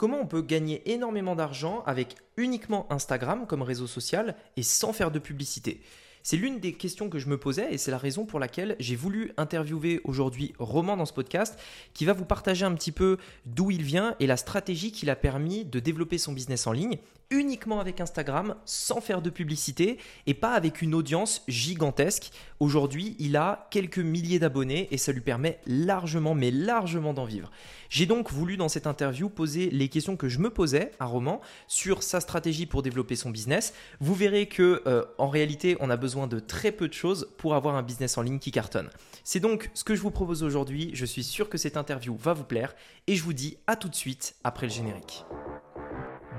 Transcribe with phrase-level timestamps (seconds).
[0.00, 5.10] comment on peut gagner énormément d'argent avec uniquement Instagram comme réseau social et sans faire
[5.10, 5.82] de publicité?
[6.22, 8.96] C'est l'une des questions que je me posais et c'est la raison pour laquelle j'ai
[8.96, 11.60] voulu interviewer aujourd'hui Roman dans ce podcast
[11.92, 15.16] qui va vous partager un petit peu d'où il vient et la stratégie qui l'a
[15.16, 16.96] permis de développer son business en ligne
[17.30, 22.32] uniquement avec Instagram, sans faire de publicité et pas avec une audience gigantesque.
[22.58, 27.50] Aujourd'hui, il a quelques milliers d'abonnés et ça lui permet largement, mais largement d'en vivre.
[27.88, 31.40] J'ai donc voulu dans cette interview poser les questions que je me posais à Roman
[31.68, 33.74] sur sa stratégie pour développer son business.
[34.00, 37.54] Vous verrez que euh, en réalité, on a besoin de très peu de choses pour
[37.54, 38.90] avoir un business en ligne qui cartonne.
[39.22, 40.90] C'est donc ce que je vous propose aujourd'hui.
[40.94, 42.74] Je suis sûr que cette interview va vous plaire
[43.06, 45.24] et je vous dis à tout de suite après le générique.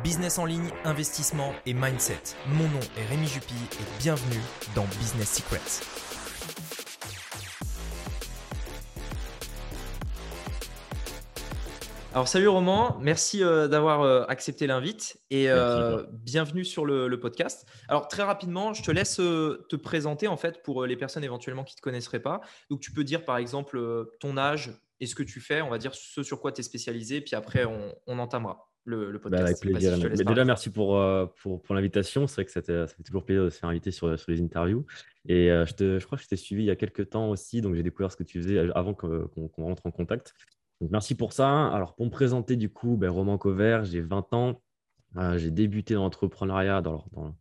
[0.04, 2.36] Business en ligne, investissement et mindset.
[2.48, 4.42] Mon nom est Rémi Jupy et bienvenue
[4.74, 5.60] dans Business Secrets.
[12.14, 17.68] Alors salut Roman, merci euh, d'avoir euh, accepté l'invite et euh, bienvenue sur le, podcast.
[17.88, 21.76] Alors très rapidement, je te laisse te présenter en fait pour les personnes éventuellement qui
[21.76, 22.42] ne te connaisseraient pas.
[22.72, 25.78] Donc tu peux dire par exemple ton âge et ce que tu fais, on va
[25.78, 29.44] dire ce sur quoi tu es spécialisé, puis après on entamera le, bah, podcast.
[29.44, 29.98] avec plaisir.
[29.98, 32.28] Mais déjà, merci pour, euh, pour, pour l'invitation.
[32.28, 34.86] C'est vrai que ça fait toujours plaisir de se faire inviter sur, sur les interviews.
[35.28, 37.30] Et euh, je, te, je crois que je t'ai suivi il y a quelques temps
[37.30, 40.34] aussi, donc j'ai découvert ce que tu faisais avant qu'on rentre en contact.
[40.80, 41.68] Donc merci pour ça.
[41.68, 44.62] Alors pour me présenter, du coup, ben, Roman Cover, j'ai 20 ans.
[45.18, 47.36] Euh, j'ai débuté dans l'entrepreneuriat, dans, dans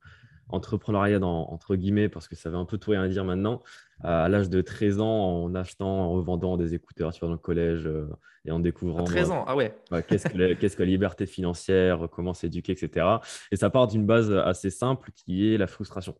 [0.52, 3.62] entrepreneuriat entre guillemets, parce que ça veut un peu tout rien dire maintenant,
[4.02, 7.38] à l'âge de 13 ans, en achetant, en revendant des écouteurs tu vois, dans le
[7.38, 8.08] collège euh,
[8.44, 9.04] et en découvrant.
[9.04, 9.76] 13 ans, ah ouais.
[10.08, 13.06] qu'est-ce, que la, liberté financière, comment s'éduquer, etc.
[13.52, 16.14] Et ça part d'une base assez simple qui est la frustration.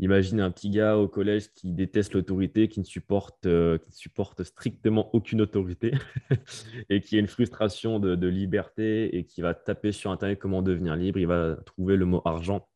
[0.00, 4.44] Imagine un petit gars au collège qui déteste l'autorité, qui ne supporte, euh, qui supporte
[4.44, 5.92] strictement aucune autorité
[6.88, 10.62] et qui a une frustration de, de, liberté et qui va taper sur Internet comment
[10.62, 11.18] devenir libre.
[11.18, 12.68] Il va trouver le mot argent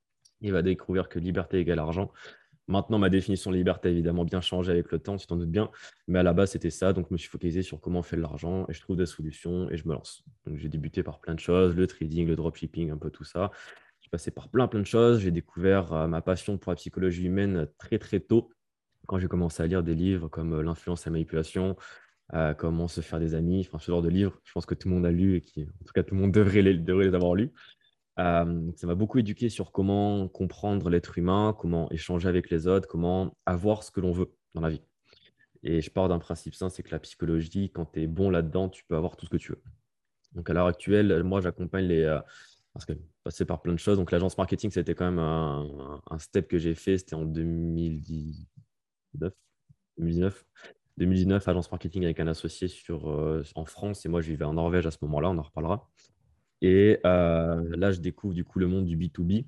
[0.42, 2.12] il va découvrir que liberté égale argent.
[2.68, 5.50] Maintenant, ma définition de liberté a évidemment bien changé avec le temps, tu t'en doutes
[5.50, 5.70] bien.
[6.06, 6.92] Mais à la base, c'était ça.
[6.92, 9.06] Donc, je me suis focalisé sur comment on fait de l'argent et je trouve des
[9.06, 10.24] solutions et je me lance.
[10.54, 13.50] J'ai débuté par plein de choses, le trading, le dropshipping, un peu tout ça.
[13.98, 15.20] Je suis passé par plein, plein de choses.
[15.20, 18.50] J'ai découvert euh, ma passion pour la psychologie humaine très, très tôt.
[19.06, 21.76] Quand j'ai commencé à lire des livres comme euh, L'influence et la manipulation,
[22.34, 24.88] euh, Comment se faire des amis, enfin, ce genre de livres, je pense que tout
[24.88, 27.34] le monde a lu et qui, en tout cas, tout le monde devrait les avoir
[27.34, 27.50] lus.
[28.16, 33.34] Ça m'a beaucoup éduqué sur comment comprendre l'être humain, comment échanger avec les autres, comment
[33.46, 34.82] avoir ce que l'on veut dans la vie.
[35.62, 38.68] Et je pars d'un principe simple, c'est que la psychologie, quand tu es bon là-dedans,
[38.68, 39.62] tu peux avoir tout ce que tu veux.
[40.32, 42.02] Donc à l'heure actuelle, moi j'accompagne les...
[42.02, 42.20] Euh,
[42.72, 43.98] parce que passer par plein de choses.
[43.98, 49.32] Donc l'agence marketing, c'était quand même un, step que j'ai fait, c'était en 2019.
[49.98, 50.44] 2019.
[50.98, 54.54] 2019, agence marketing avec un associé sur, euh, en France et moi je vivais en
[54.54, 55.88] Norvège à ce moment-là, on en reparlera.
[56.62, 59.44] Et euh, là, je découvre du coup le monde du B2B.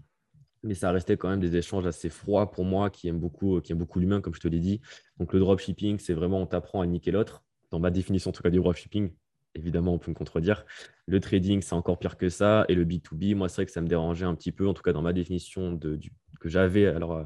[0.65, 3.79] Mais ça restait quand même des échanges assez froids pour moi qui aime beaucoup, aime
[3.79, 4.81] beaucoup l'humain, comme je te l'ai dit.
[5.19, 7.45] Donc, le dropshipping, c'est vraiment on t'apprend à niquer l'autre.
[7.71, 9.11] Dans ma définition, en tout cas, du dropshipping,
[9.55, 10.65] évidemment, on peut me contredire.
[11.07, 12.65] Le trading, c'est encore pire que ça.
[12.69, 14.67] Et le B2B, moi, c'est vrai que ça me dérangeait un petit peu.
[14.67, 16.01] En tout cas, dans ma définition de,
[16.41, 17.25] que j'avais alors euh,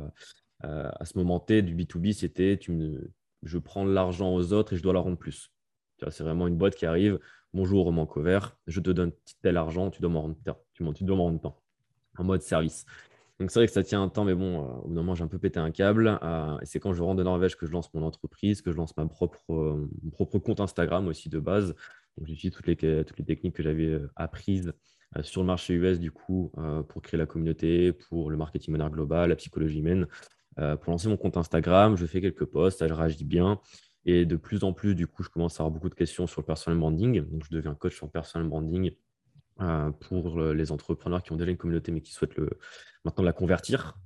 [0.65, 2.59] euh, à ce moment T du B2B, c'était
[3.45, 5.53] je prends l'argent aux autres et je dois leur rendre plus.
[6.11, 7.19] C'est vraiment une boîte qui arrive.
[7.55, 10.37] Bonjour, Roman Cover, je te donne tel argent, tu dois m'en rendre,
[10.75, 11.61] tu, tu dois m'en rendre temps,
[12.19, 12.85] en mode service.
[13.41, 15.15] Donc c'est vrai que ça tient un temps, mais bon, euh, au bout d'un moment,
[15.15, 16.19] j'ai un peu pété un câble.
[16.23, 18.77] Euh, et c'est quand je rentre de Norvège que je lance mon entreprise, que je
[18.77, 21.75] lance ma propre, euh, mon propre compte Instagram aussi de base.
[22.23, 24.73] J'utilise toutes les, techniques que j'avais apprises
[25.23, 26.53] sur le marché US, du coup,
[26.89, 30.09] pour créer la communauté, pour le marketing monnaie global, la psychologie humaine.
[30.57, 33.61] pour lancer mon compte Instagram, je fais quelques posts, je réagis bien.
[34.11, 36.41] Et de plus en plus, du coup, je commence à avoir beaucoup de questions sur
[36.41, 37.21] le personal branding.
[37.21, 38.93] Donc, je deviens coach en personal branding
[39.61, 42.49] euh, pour les entrepreneurs qui ont déjà une communauté mais qui souhaitent le,
[43.05, 43.99] maintenant la convertir.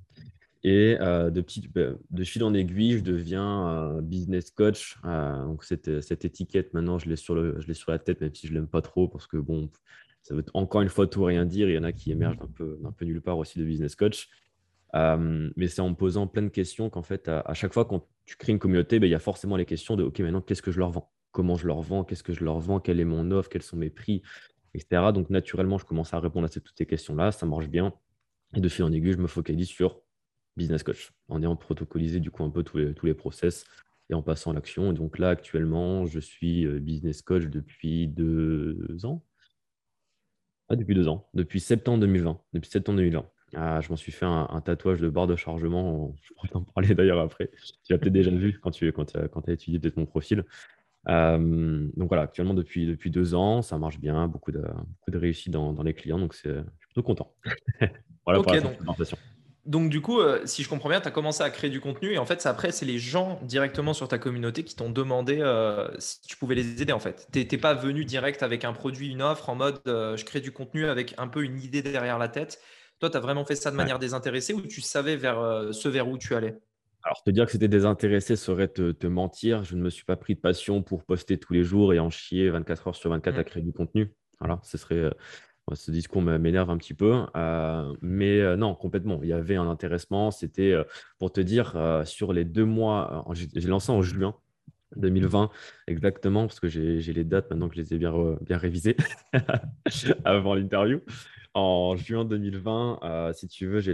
[0.65, 4.97] Et euh, de, petit, ben, de fil en aiguille, je deviens euh, business coach.
[5.05, 8.47] donc, cette, cette, étiquette, maintenant, je l'ai sur, le, je sur la tête, même si
[8.47, 9.69] je ne l'aime pas trop, parce que bon,
[10.21, 11.69] ça veut encore une fois tout rien dire.
[11.69, 13.95] Il y en a qui émergent un peu, un peu nulle part aussi de business
[13.95, 14.27] coach.
[14.95, 18.35] Euh, mais c'est en posant plein de questions qu'en fait, à, chaque fois quand tu
[18.37, 20.71] crées une communauté, ben, il y a forcément les questions de OK, maintenant, qu'est-ce que
[20.71, 21.11] je leur vends?
[21.31, 22.03] Comment je leur vends?
[22.03, 22.79] Qu'est-ce que je leur vends?
[22.79, 23.49] Quelle est mon offre?
[23.49, 24.21] Quels sont mes prix?
[24.75, 25.11] Etc.
[25.13, 27.31] Donc, naturellement, je commence à répondre à toutes ces questions-là.
[27.31, 27.93] Ça marche bien.
[28.55, 30.01] Et de fil en aiguille, je me focalise sur
[30.55, 33.65] business coach en ayant protocolisé du coup un peu tous les, tous les process
[34.09, 34.91] et en passant à l'action.
[34.91, 39.23] Et donc là, actuellement, je suis euh, business coach depuis deux ans.
[40.69, 42.39] Ah, depuis deux ans, depuis septembre 2020.
[42.53, 43.25] Depuis septembre 2020.
[43.55, 46.15] Ah, je m'en suis fait un, tatouage de barre de chargement.
[46.21, 47.49] Je pourrais t'en parler d'ailleurs après.
[47.83, 50.43] Tu l'as peut-être déjà vu quand tu quand, as, quand as étudié peut-être mon profil.
[51.07, 55.51] donc voilà, actuellement depuis, depuis deux ans, ça marche bien, beaucoup de, beaucoup de réussite
[55.51, 57.33] dans, dans les clients, donc je suis plutôt content.
[58.25, 59.17] voilà pour la présentation.
[59.65, 62.11] Donc du coup, euh, si je comprends bien, tu as commencé à créer du contenu
[62.11, 65.87] et en fait, après, c'est les gens directement sur ta communauté qui t'ont demandé euh,
[65.99, 67.27] si tu pouvais les aider en fait.
[67.31, 70.41] Tu n'es pas venu direct avec un produit, une offre en mode euh, je crée
[70.41, 72.59] du contenu avec un peu une idée derrière la tête.
[73.03, 76.07] Toi, tu as vraiment fait ça de manière désintéressée ou tu savais vers ce vers
[76.07, 76.57] où tu allais?
[77.03, 79.65] Alors, te dire que c'était désintéressé serait te, mentir.
[79.65, 82.09] Je ne me suis pas pris de passion pour poster tous les jours et en
[82.09, 83.43] chier 24 heures sur 24 à mmh.
[83.43, 84.13] créer du contenu.
[84.39, 85.09] Voilà, ce serait
[85.71, 89.19] ce discours m'énerve un petit peu, euh, mais euh, non, complètement.
[89.23, 90.29] Il y avait un intéressement.
[90.31, 90.83] C'était, euh,
[91.19, 91.75] pour te dire,
[92.05, 94.35] sur les deux mois, j'ai lancé en juin
[94.95, 95.49] 2020,
[95.87, 98.97] exactement, parce que j'ai les dates maintenant que je les ai bien, bien révisées
[100.25, 100.99] avant l'interview.
[101.53, 103.93] En juin 2020, si tu veux, j'ai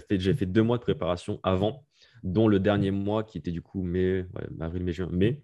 [0.00, 1.84] fait, deux mois de préparation avant,
[2.22, 4.26] dont le dernier mois qui était du coup mai,
[4.60, 5.42] avril, mai, juin, mai,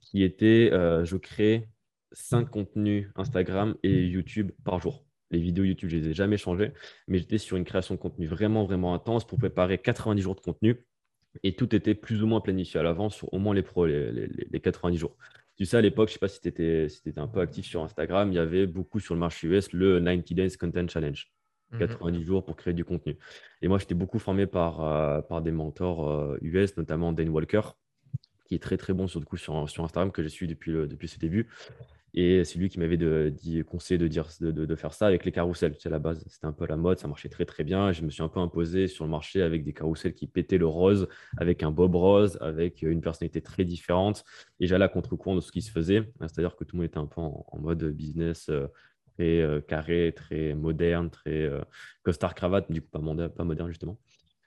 [0.00, 1.68] qui était, je crée
[2.12, 5.04] 5 contenus Instagram et YouTube par jour.
[5.30, 6.72] Les vidéos YouTube, je ne les ai jamais changées,
[7.08, 10.40] mais j'étais sur une création de contenu vraiment, vraiment intense pour préparer 90 jours de
[10.40, 10.84] contenu.
[11.42, 14.60] Et tout était plus ou moins planifié à l'avance sur au moins les, pro, les,
[14.62, 15.16] 90 jours.
[15.56, 17.40] Tu sais, à l'époque, je ne sais pas si tu étais, si étais, un peu
[17.40, 20.88] actif sur Instagram, il y avait beaucoup sur le marché US le 90 Days Content
[20.88, 21.30] Challenge.
[21.78, 22.24] 90 mhm.
[22.24, 23.16] jours pour créer du contenu.
[23.62, 27.62] Et moi, j'étais beaucoup formé par, euh, par des mentors US, euh, notamment Dan Walker,
[28.44, 30.72] qui est très très bon sur, du coup, sur, sur Instagram, que j'ai suivi depuis,
[30.72, 31.48] depuis ses débuts.
[32.14, 32.98] Et c'est lui qui m'avait
[33.64, 35.74] conseillé de, faire ça avec les carousels.
[35.78, 37.92] C'est la base, c'était un peu la mode, ça marchait très très bien.
[37.92, 40.66] Je me suis un peu imposé sur le marché avec des carousels qui pétaient le
[40.66, 44.24] rose, avec un bob rose, avec une personnalité très différente.
[44.60, 46.12] Et j'allais à contre-courant de ce qui se faisait.
[46.20, 48.66] C'est-à-dire que tout le monde était un peu en, mode business euh,
[49.16, 51.60] très euh, carré, très moderne, très euh,
[52.02, 53.98] costard cravate, du coup pas moderne justement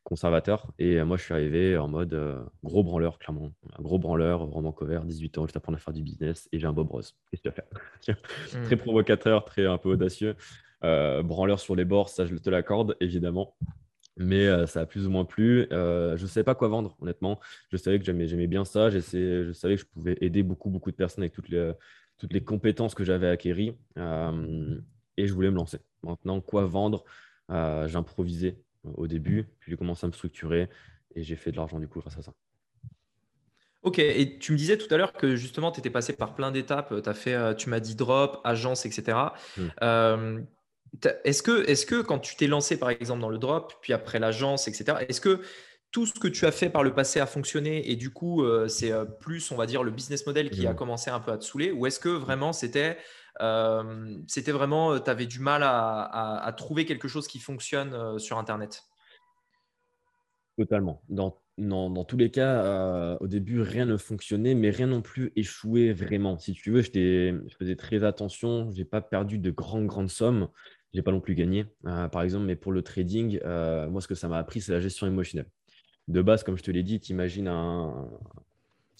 [0.05, 0.71] conservateur.
[0.79, 3.51] Et euh, moi, je suis arrivé en mode euh, gros branleur, clairement.
[3.77, 6.67] Un gros branleur, vraiment cover, 18 ans, je t'apprends à faire du business et j'ai
[6.67, 7.17] un Bob Rose.
[7.31, 8.63] Qu'est-ce que tu vas faire?
[8.63, 10.35] Très provocateur, très un peu audacieux.
[10.83, 13.57] Euh, branleur sur les bords, ça, je te l'accorde, évidemment.
[14.17, 15.67] Mais ça a plus ou moins plu.
[15.69, 17.41] je ne savais pas quoi vendre, honnêtement.
[17.69, 18.89] Je savais que j'aimais bien ça.
[18.89, 18.99] Je
[19.51, 21.73] savais que je pouvais aider beaucoup, beaucoup de personnes avec toutes les,
[22.17, 23.75] toutes les compétences que j'avais acquéries.
[23.97, 25.79] et je voulais me lancer.
[26.01, 27.03] Maintenant, quoi vendre?
[27.49, 28.57] J'improvisais
[28.95, 30.69] au début, puis j'ai commencé à me structurer
[31.15, 32.33] et j'ai fait de l'argent du coup grâce à ça.
[33.85, 36.51] Ok, et tu me disais tout à l'heure que justement tu étais passé par plein
[36.51, 39.17] d'étapes, as fait, euh, tu m'as dit drop, agence, etc.
[39.57, 39.67] Hmm.
[39.83, 40.41] Euh,
[41.23, 44.17] est-ce que, est que quand tu t'es lancé par exemple dans le drop, puis après
[44.17, 45.39] l'agence, etc., est-ce que
[45.91, 48.67] tout ce que tu as fait par le passé a fonctionné et du coup euh,
[48.67, 50.75] c'est plus, on va dire, le business model qui a hmm.
[50.75, 52.97] commencé un peu à te saouler ou est-ce que vraiment c'était
[54.27, 58.83] c'était vraiment, tu avais du mal à, trouver quelque chose qui fonctionne sur Internet
[60.57, 61.01] Totalement.
[61.09, 65.91] Dans, dans, tous les cas, au début, rien ne fonctionnait, mais rien non plus échoué
[65.91, 66.39] vraiment.
[66.39, 68.71] Si tu veux, je faisais très attention.
[68.71, 70.47] Je n'ai pas perdu de grandes, grandes sommes.
[70.93, 72.45] Je n'ai pas non plus gagné, par exemple.
[72.45, 75.49] Mais pour le trading, moi, ce que ça m'a appris, c'est la gestion émotionnelle.
[76.07, 78.07] De base, comme je te l'ai dit, tu imagines un,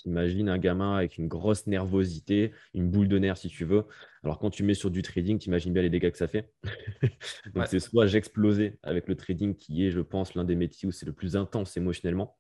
[0.06, 3.86] Imagine un gamin avec une grosse nervosité, une boule de nerfs si tu veux.
[4.26, 6.52] Alors quand tu mets sur du trading, tu imagines bien les dégâts que ça fait.
[7.54, 10.92] Donc c'est soit j'explosais avec le trading qui est, je pense, l'un des métiers où
[10.92, 12.36] c'est le plus intense émotionnellement,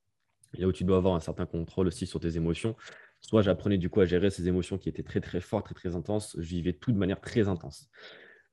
[0.58, 2.76] là où tu dois avoir un certain contrôle aussi sur tes émotions.
[3.22, 5.96] Soit j'apprenais du coup à gérer ces émotions qui étaient très très fortes, très très
[5.96, 6.36] intenses.
[6.40, 7.88] Je vivais tout de manière très intense.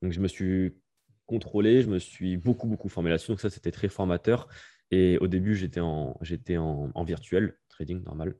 [0.03, 0.77] Donc je me suis
[1.25, 3.31] contrôlé, je me suis beaucoup beaucoup formé là-dessus.
[3.31, 4.47] Donc ça c'était très formateur.
[4.91, 8.35] Et au début j'étais en, j'étais en virtuel, trading normal.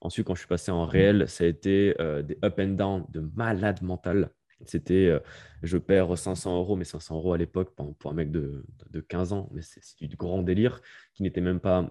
[0.00, 3.04] Ensuite, quand je suis passé en réel, ça a été euh, des up and down
[3.08, 4.30] de malade mental.
[4.64, 5.20] C'était, euh,
[5.62, 8.64] je perds 500 euros, mais 500 euros à l'époque, pour un mec de,
[9.08, 10.80] 15 ans, mais c'est du grand délire
[11.14, 11.88] qui n'était même pas.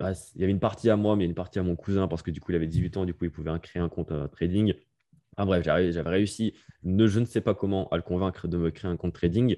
[0.00, 2.30] il y avait une partie à moi, mais une partie à mon cousin parce que
[2.30, 4.74] du coup, il avait 18 ans, du coup, il pouvait créer un compte euh, trading.
[5.36, 8.90] Enfin bref, j'avais réussi, je ne sais pas comment, à le convaincre de me créer
[8.90, 9.56] un compte trading.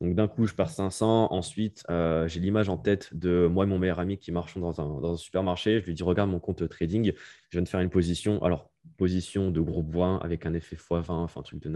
[0.00, 1.32] Donc d'un coup, je pars 500.
[1.32, 4.80] Ensuite, euh, j'ai l'image en tête de moi et mon meilleur ami qui marchons dans
[4.80, 5.80] un, supermarché.
[5.80, 8.42] Je lui dis, regarde mon compte trading, je viens de faire une position.
[8.42, 11.70] Alors, position de groupe 20 avec un effet x20, enfin un truc de,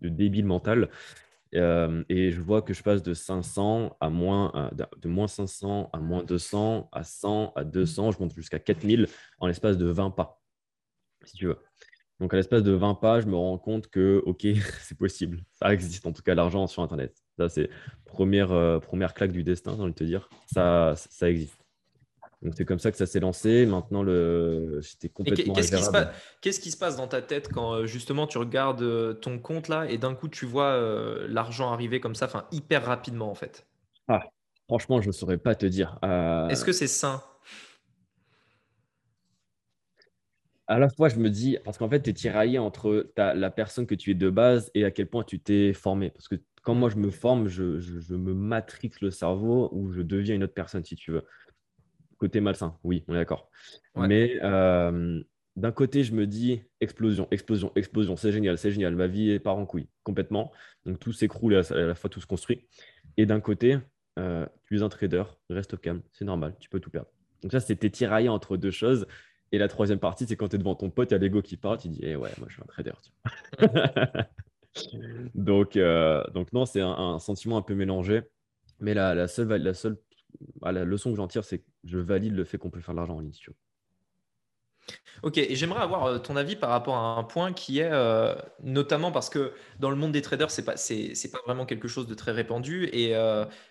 [0.00, 0.90] de débile mental.
[1.54, 5.98] Euh, et je vois que je passe de 500 à moins, de moins 500 à
[5.98, 8.12] moins 200, à 100, à 200.
[8.12, 10.42] Je monte jusqu'à 4000 en l'espace de 20 pas,
[11.24, 11.58] si tu veux.
[12.20, 14.46] Donc, à l'espace de 20 pas, je me rends compte que, OK,
[14.82, 15.44] c'est possible.
[15.52, 17.16] Ça existe en tout cas l'argent sur Internet.
[17.36, 17.70] Ça, c'est
[18.04, 20.28] première, euh, première claque du destin, j'ai envie de te dire.
[20.52, 21.64] Ça, ça existe.
[22.42, 23.66] Donc, c'est comme ça que ça s'est lancé.
[23.66, 24.80] Maintenant, le...
[24.80, 25.54] j'étais complètement.
[25.54, 25.82] Qu'est-ce qui,
[26.40, 29.68] qu'est-ce qui, se passe dans ta tête quand euh, justement tu regardes euh, ton compte
[29.68, 30.78] là et d'un coup tu vois
[31.28, 33.66] l'argent arriver comme ça, enfin hyper rapidement en fait?
[34.06, 34.22] Ah,
[34.68, 35.98] Franchement, je ne saurais pas te dire.
[36.02, 37.22] Est-ce que c'est sain?
[40.66, 43.86] À la fois, je me dis, parce qu'en fait, tu es tiraillé entre la personne
[43.86, 46.10] que tu es de base et à quel point tu t'es formé.
[46.10, 50.02] Parce que quand moi, je me forme, je, je, me matrixe le cerveau ou je
[50.02, 51.24] deviens une autre personne, si tu veux.
[52.18, 53.50] Côté malsain, oui, on est d'accord.
[53.96, 55.22] Mais euh,
[55.56, 59.56] d'un côté, je me dis, explosion, explosion, explosion, c'est génial, c'est génial, ma vie part
[59.56, 60.52] en couille, complètement.
[60.84, 62.66] Donc tout s'écroule et à la fois tout se construit.
[63.16, 63.78] Et d'un côté,
[64.18, 67.08] euh, tu es un trader, reste calme, c'est normal, tu peux tout perdre.
[67.42, 69.06] Donc ça, c'était tiraillé entre deux choses.
[69.50, 71.40] Et la troisième partie, c'est quand tu es devant ton pote, il y a l'ego
[71.40, 72.92] qui parle, tu dis eh ouais, moi je suis un trader.
[75.34, 78.22] donc, euh, donc non, c'est un, sentiment un peu mélangé.
[78.80, 79.96] Mais la, la seule, la seule
[80.62, 82.98] la leçon que j'en tire, c'est que je valide le fait qu'on peut faire de
[82.98, 83.32] l'argent en ligne.
[85.22, 88.34] Ok, et j'aimerais avoir euh, ton avis par rapport à un point qui est euh,
[88.62, 92.06] notamment parce que dans le monde des traders, c'est pas c'est, pas vraiment quelque chose
[92.06, 92.88] de très répandu.
[92.92, 93.14] Et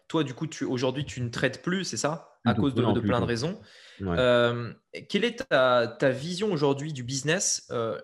[0.08, 3.00] toi, du coup, tu aujourd'hui, tu ne traites plus, c'est ça, à cause de, de
[3.00, 3.60] plein de raisons.
[4.02, 4.74] Euh,
[5.10, 8.00] quelle est ta, vision aujourd'hui du business, euh,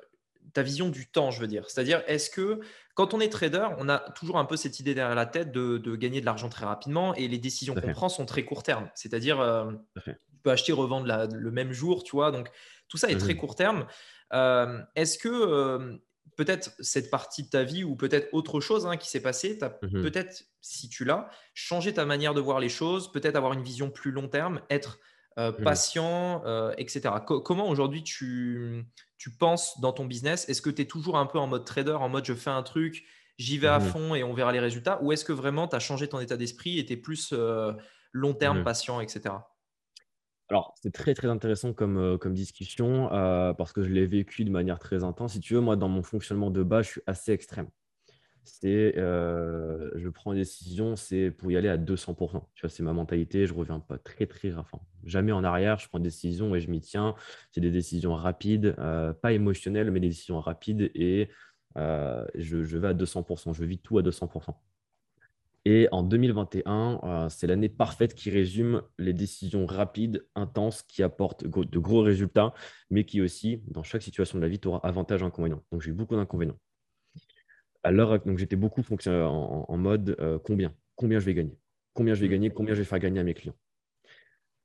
[0.53, 1.69] ta vision du temps, je veux dire?
[1.69, 2.59] C'est-à-dire, est-ce que
[2.93, 5.95] quand on est trader, on a toujours un peu cette idée derrière la tête de,
[5.95, 8.89] gagner de l'argent très rapidement et les décisions qu'on prend sont très court terme.
[8.93, 9.71] C'est-à-dire, euh,
[10.05, 12.31] tu peux acheter, revendre le même jour, tu vois.
[12.31, 12.49] Donc,
[12.87, 13.87] tout ça est très mmh court terme.
[14.95, 15.99] est-ce que
[16.35, 19.65] peut-être cette partie de ta vie ou peut-être autre chose hein, qui s'est passé, tu
[19.65, 23.53] as mmh peut-être, si tu l'as, changé ta manière de voir les choses, peut-être avoir
[23.53, 24.99] une vision plus long terme, être
[25.39, 25.63] euh, mmh.
[25.63, 27.15] patient, euh, etc.
[27.25, 28.85] comment aujourd'hui tu,
[29.23, 31.93] tu penses dans ton business Est-ce que tu es toujours un peu en mode trader,
[31.93, 33.05] en mode je fais un truc,
[33.37, 35.77] j'y vais à mmh fond et on verra les résultats Ou est-ce que vraiment tu
[35.77, 37.71] as changé ton état d'esprit et tu es plus euh,
[38.11, 38.63] long terme, mmh.
[38.65, 39.35] patient, etc.
[40.49, 43.07] Alors, c'est très très intéressant comme, comme discussion
[43.57, 45.31] parce que je l'ai vécu de manière très intense.
[45.31, 47.69] Si tu veux, moi, dans mon fonctionnement de base, je suis assez extrême
[48.43, 52.43] c'est euh, je prends une décision, c'est pour y aller à 200%.
[52.53, 55.87] Tu vois, c'est ma mentalité, je reviens pas très, très, enfin, jamais en arrière, je
[55.87, 57.15] prends une décision et je m'y tiens.
[57.51, 61.29] C'est des décisions rapides, euh, pas émotionnelles, mais des décisions rapides et
[61.77, 64.53] euh, je, vais à 200%, je vis tout à 200%.
[65.65, 71.79] Et en 2021, c'est l'année parfaite qui résume les décisions rapides, intenses, qui apportent de
[71.79, 72.53] gros résultats,
[72.89, 75.63] mais qui aussi, dans chaque situation de la vie, tu auras avantage et inconvénients.
[75.71, 76.57] Donc, j'ai eu beaucoup d'inconvénients
[77.83, 81.57] à l'heure, donc j'étais beaucoup en, en mode euh, combien Combien je vais gagner
[81.93, 82.31] Combien je vais mmh.
[82.31, 83.55] gagner Combien je vais faire gagner à mes clients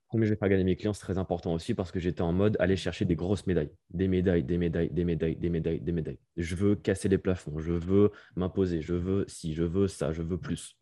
[0.08, 2.22] Combien je vais faire gagner à mes clients, c'est très important aussi parce que j'étais
[2.22, 3.70] en mode aller chercher des grosses médailles.
[3.90, 6.18] Des médailles, des médailles, des médailles, des médailles, des médailles.
[6.38, 10.22] Je veux casser les plafonds, je veux m'imposer, je veux si, je veux ça, je
[10.22, 10.78] veux plus.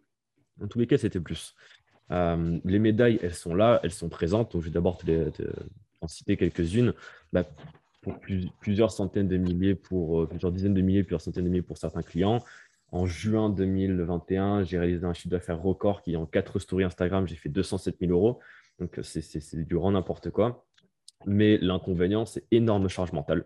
[0.63, 1.55] En tous les cas, c'était plus.
[2.13, 4.53] Euh, les médailles, elles sont là, elles sont présentes.
[4.53, 5.01] Donc, je vais d'abord
[6.01, 6.95] en citer quelques-unes.
[7.33, 7.45] Bah,
[8.61, 11.79] plusieurs centaines de milliers, pour euh, plusieurs dizaines de milliers, plusieurs centaines de milliers pour
[11.79, 12.43] certains clients.
[12.93, 17.35] En juin 2021, j'ai réalisé un chiffre d'affaires record qui, en quatre stories Instagram, j'ai
[17.35, 18.41] fait 207 000 euros.
[18.79, 20.67] Donc, c'est du grand n'importe quoi.
[21.25, 23.45] Mais l'inconvénient, c'est énorme charge mentale,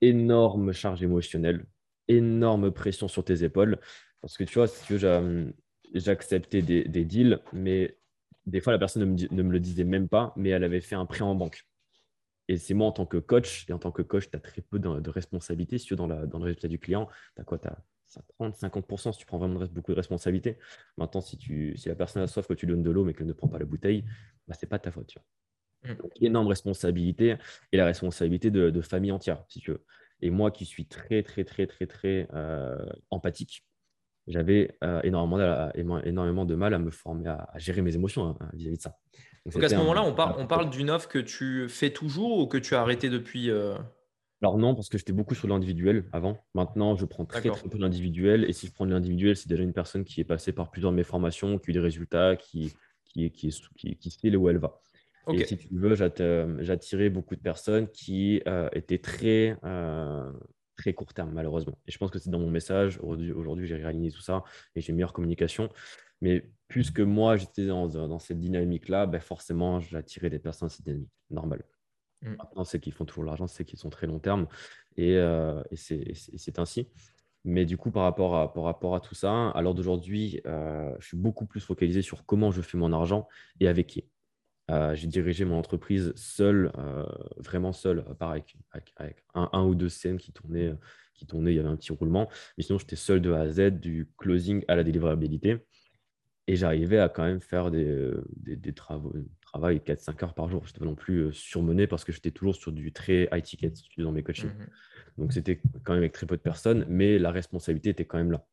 [0.00, 1.64] énorme charge émotionnelle,
[2.08, 3.78] énorme pression sur tes épaules.
[4.20, 5.54] Parce que tu vois, si tu veux,
[5.94, 7.96] j'ai accepté des, deals, mais
[8.46, 10.80] des fois, la personne ne me, ne me, le disait même pas, mais elle avait
[10.80, 11.67] fait un prêt en banque.
[12.48, 14.62] Et c'est moi en tant que coach, et en tant que coach, tu as très
[14.62, 17.08] peu de, responsabilité si tu dans, la, dans le résultat du client.
[17.36, 17.76] Tu as quoi Tu as
[18.38, 20.58] 30, 50% si tu prends vraiment beaucoup de responsabilité.
[20.96, 23.26] Maintenant, si, tu, si la personne a soif que tu donnes de l'eau mais qu'elle
[23.26, 24.04] ne prend pas la bouteille,
[24.46, 25.08] bah, ce n'est pas ta faute.
[25.08, 25.26] Tu vois.
[25.84, 25.94] Mm.
[26.22, 27.36] énorme responsabilité
[27.72, 29.84] et la responsabilité de, famille entière, si tu veux.
[30.20, 33.64] Et moi qui suis très, très, très, très, très euh, empathique,
[34.26, 35.70] j'avais euh, énormément,
[36.02, 38.98] énormément de mal à me former, à, gérer mes émotions hein, vis-à-vis de ça.
[39.52, 42.58] Donc, à ce moment-là, on, on, parle d'une offre que tu fais toujours ou que
[42.58, 43.74] tu as arrêté depuis euh?
[44.40, 46.38] Alors non, parce que j'étais beaucoup sur l'individuel avant.
[46.54, 48.44] Maintenant, je prends très, très peu l'individuel.
[48.48, 50.96] Et si je prends l'individuel, c'est déjà une personne qui est passée par plusieurs de
[50.96, 52.72] mes formations, qui a eu des résultats, qui,
[53.04, 54.80] qui, qui, qui, qui sait où elle va.
[55.32, 60.32] Et si tu veux, j'attirais beaucoup de personnes qui euh, étaient très, euh,
[60.76, 61.76] très court terme, malheureusement.
[61.86, 62.98] Et je pense que c'est dans mon message.
[63.02, 65.68] Aujourd'hui, j'ai réaligné tout ça et j'ai une meilleure communication.
[66.20, 71.10] Mais puisque moi, j'étais dans, cette dynamique-là, ben forcément, j'attirais des personnes dans cette dynamique.
[71.30, 71.64] Normal.
[72.22, 72.34] Mm.
[72.36, 74.46] Maintenant, c'est qu'ils font toujours l'argent, c'est qu'ils sont très long terme.
[74.96, 76.88] Et, euh, c'est ainsi.
[77.44, 80.94] Mais du coup, par rapport à, par rapport à tout ça, à l'heure d'aujourd'hui, euh,
[80.98, 83.26] je suis beaucoup plus focalisé sur comment je fais mon argent
[83.60, 84.04] et avec qui.
[84.70, 86.70] Euh, j'ai dirigé mon entreprise seul,
[87.38, 90.74] vraiment seul, à part avec, avec, un, un, ou deux scènes qui tournaient,
[91.14, 92.28] qui tournaient, il y avait un petit roulement.
[92.58, 95.58] Mais sinon, j'étais seul de A à Z, du closing à la délivrabilité.
[96.48, 99.12] Et j'arrivais à quand même faire des, euh, des, travaux,
[99.42, 100.62] travail 4-5 heures par jour.
[100.64, 103.42] Je n'étais pas non plus euh, surmené parce que j'étais toujours sur du très high
[103.42, 104.48] ticket dans mes coachings.
[104.48, 104.66] Mmh
[105.18, 108.32] Donc c'était quand même avec très peu de personnes, mais la responsabilité était quand même
[108.32, 108.46] là.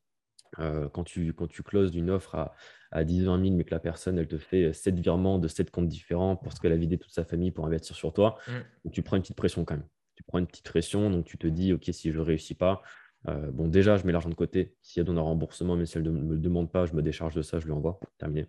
[0.59, 2.53] Euh, quand, tu, quand tu closes d'une offre à,
[2.91, 5.71] à 10 20 000, mais que la personne, elle te fait 7 virements de 7
[5.71, 8.89] comptes différents parce qu'elle a vidé toute sa famille pour investir sur toi, mmh.
[8.91, 9.87] tu prends une petite pression quand même.
[10.15, 12.81] tu prends une petite pression, donc tu te dis, OK, si je ne réussis pas,
[13.27, 14.75] euh, bon, déjà, je mets l'argent de côté.
[14.81, 17.01] S'il y a un remboursement, mais si elle ne me le demande pas, je me
[17.01, 17.99] décharge de ça, je lui envoie.
[18.17, 18.47] Terminé.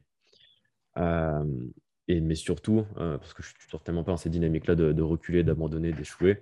[0.99, 1.45] Euh,
[2.09, 5.42] et, mais surtout, euh, parce que je suis certainement pas dans cette dynamique-là de, reculer,
[5.42, 6.40] d'abandonner, d'échouer,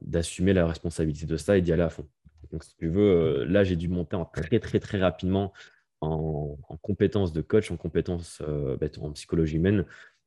[0.00, 2.08] d'assumer la responsabilité de ça et d'y aller à fond.
[2.52, 5.52] Donc, si tu veux, là, j'ai dû monter très, très, très rapidement
[6.00, 9.84] en, compétences de coach, en compétences en psychologie humaine,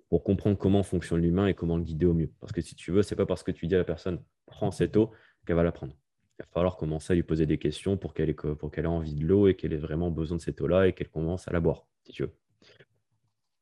[0.10, 2.32] pour comprendre comment fonctionne l'humain et comment le guider au mieux.
[2.40, 4.72] Parce que si tu veux, c'est pas parce que tu dis à la personne prends
[4.72, 5.12] cette eau
[5.46, 5.94] qu'elle va la prendre
[6.40, 9.48] il va falloir commencer à lui poser des questions pour qu'elle ait, envie de l'eau
[9.48, 12.12] et qu'elle ait vraiment besoin de cette eau-là et qu'elle commence à la boire, si
[12.12, 12.34] tu veux.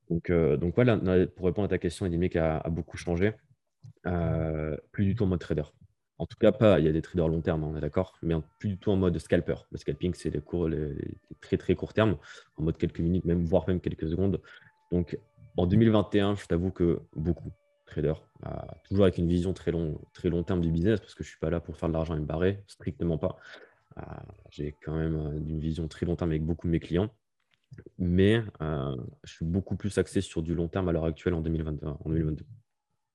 [0.09, 3.33] Donc, euh, voilà, pour répondre à ta question, Edimic a, a beaucoup changé.
[4.07, 5.63] Euh, plus du tout en mode trader.
[6.17, 8.17] En tout cas, pas, il y a des traders long terme, hein, on est d'accord,
[8.21, 9.55] mais plus du tout en mode scalper.
[9.71, 10.69] Le scalping, c'est les, cours,
[11.41, 12.17] très très court terme,
[12.55, 14.41] en mode quelques minutes, même, voire même quelques secondes.
[14.91, 15.17] Donc
[15.57, 17.51] en 2021, je t'avoue que beaucoup
[17.85, 18.13] trader,
[18.45, 18.49] euh,
[18.87, 21.31] toujours avec une vision très long, très long terme du business, parce que je ne
[21.31, 23.37] suis pas là pour faire de l'argent et me barrer, strictement pas.
[23.97, 24.01] Euh,
[24.49, 27.09] j'ai quand même euh, une vision très long terme avec beaucoup de mes clients,
[27.97, 28.41] mais
[29.23, 31.85] je suis beaucoup plus axé sur du long terme à l'heure actuelle en, 2022.
[31.85, 32.45] En 2022.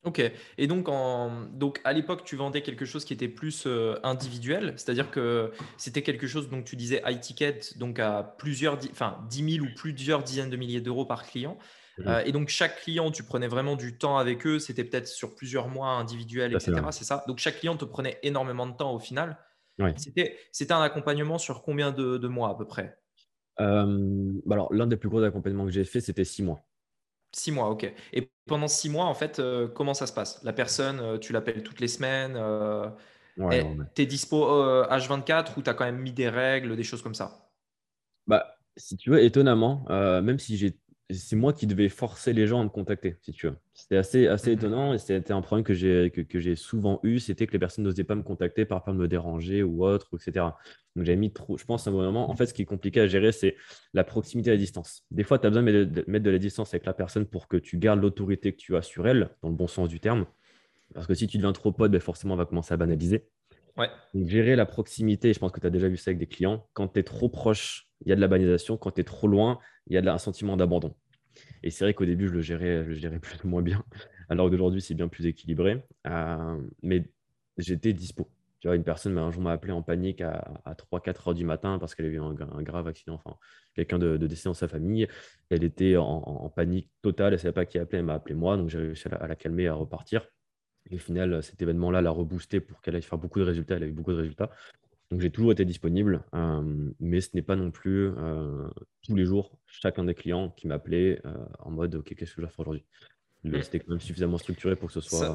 [0.03, 0.23] Ok,
[0.57, 1.45] et donc, en...
[1.53, 3.67] donc à l'époque, tu vendais quelque chose qui était plus
[4.03, 9.19] individuel, c'est-à-dire que c'était quelque chose, donc tu disais high ticket, donc à plusieurs, enfin
[9.29, 11.59] 10 000 ou plusieurs dizaines de milliers d'euros par client.
[12.07, 14.59] Euh, et donc, chaque client, tu prenais vraiment du temps avec eux.
[14.59, 16.75] C'était peut-être sur plusieurs mois individuels, etc.
[16.91, 17.25] C'est ça.
[17.27, 19.39] Donc, chaque client te prenait énormément de temps au final.
[19.97, 22.99] C'était un accompagnement sur combien de, mois à peu près?
[23.61, 26.63] Euh, bah Alors, l'un des plus gros accompagnements que j'ai fait, c'était six mois.
[27.33, 27.93] Six mois, ok.
[28.13, 30.43] Et pendant six mois, en fait, euh, comment ça se passe?
[30.43, 32.39] La personne, tu l'appelles toutes les semaines
[33.37, 34.47] Tu es dispo
[34.85, 37.51] H24 ou tu as quand même mis des règles, des choses comme ça?
[38.27, 40.77] Bah, Si tu veux, étonnamment, même si j'ai
[41.13, 43.57] c'est moi qui devais forcer les gens à me contacter, si tu veux.
[43.75, 44.57] C'était assez, assez mhm.
[44.57, 47.85] étonnant et c'était un problème que j'ai, que, j'ai souvent eu, c'était que les personnes
[47.85, 50.47] n'osaient pas me contacter par peur de me déranger ou autre, etc.
[50.97, 53.01] Donc j'avais mis trop, je pense à un moment, en fait, ce qui est compliqué
[53.01, 53.57] à gérer, c'est
[53.95, 55.05] la proximité à la distance.
[55.11, 57.57] Des fois, tu as besoin de mettre de la distance avec la personne pour que
[57.57, 60.27] tu gardes l'autorité que tu as sur elle, dans le bon sens du terme.
[60.95, 63.27] Parce que si tu deviens trop pote, ben forcément, on va commencer à banaliser.
[63.77, 63.89] Ouais.
[64.15, 66.67] Donc, gérer la proximité, je pense que tu as déjà vu ça avec des clients.
[66.73, 68.77] Quand tu es trop proche, il y a de la banalisation.
[68.77, 69.59] Quand tu es trop loin,
[69.91, 70.95] il y a un sentiment d'abandon.
[71.63, 73.85] Et c'est vrai qu'au début, je le gérais, je plus ou moins bien.
[74.29, 75.85] Alors d'aujourd'hui, c'est bien plus équilibré.
[76.07, 77.05] Euh, mais
[77.59, 78.31] j'étais dispo.
[78.61, 81.79] Tu vois, une personne un jour m'a appelé en panique à, 3-4 heures du matin
[81.79, 83.37] parce qu'elle avait eu un, grave accident, enfin,
[83.75, 85.09] quelqu'un de, décès dans sa famille.
[85.49, 88.59] Elle était en, panique totale, elle ne savait pas qui appelait, elle m'a appelé moi,
[88.59, 90.27] donc j'ai réussi à la, à la, calmer, à repartir.
[90.91, 93.77] Et au final, cet événement-là l'a reboosté pour qu'elle aille faire beaucoup de résultats.
[93.77, 94.51] Elle a eu beaucoup de résultats.
[95.11, 96.63] Donc j'ai toujours été disponible, euh,
[97.01, 98.69] mais ce n'est pas non plus euh,
[99.03, 102.47] tous les jours chacun des clients qui m'appelait euh, en mode OK, qu'est-ce que je
[102.47, 102.85] vais faire aujourd'hui?
[103.43, 103.63] Mmh.
[103.63, 105.35] C'était quand même suffisamment structuré pour que ce soit.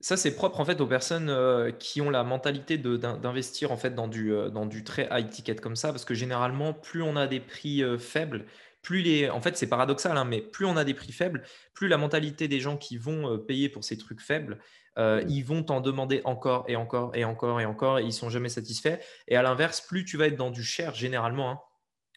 [0.00, 1.32] Ça, c'est propre en fait aux personnes
[1.78, 5.76] qui ont la mentalité d'investir en fait dans du, dans du très high ticket comme
[5.76, 8.44] ça, parce que généralement, plus on a des prix faibles,
[8.82, 11.88] plus les, en fait, c'est paradoxal, hein, mais plus on a des prix faibles, plus
[11.88, 14.58] la mentalité des gens qui vont payer pour ces trucs faibles,
[14.98, 18.30] euh, ils vont t'en demander encore et encore et encore et encore et ils sont
[18.30, 18.98] jamais satisfaits.
[19.28, 21.50] Et à l'inverse, plus tu vas être dans du cher généralement.
[21.50, 21.60] Hein.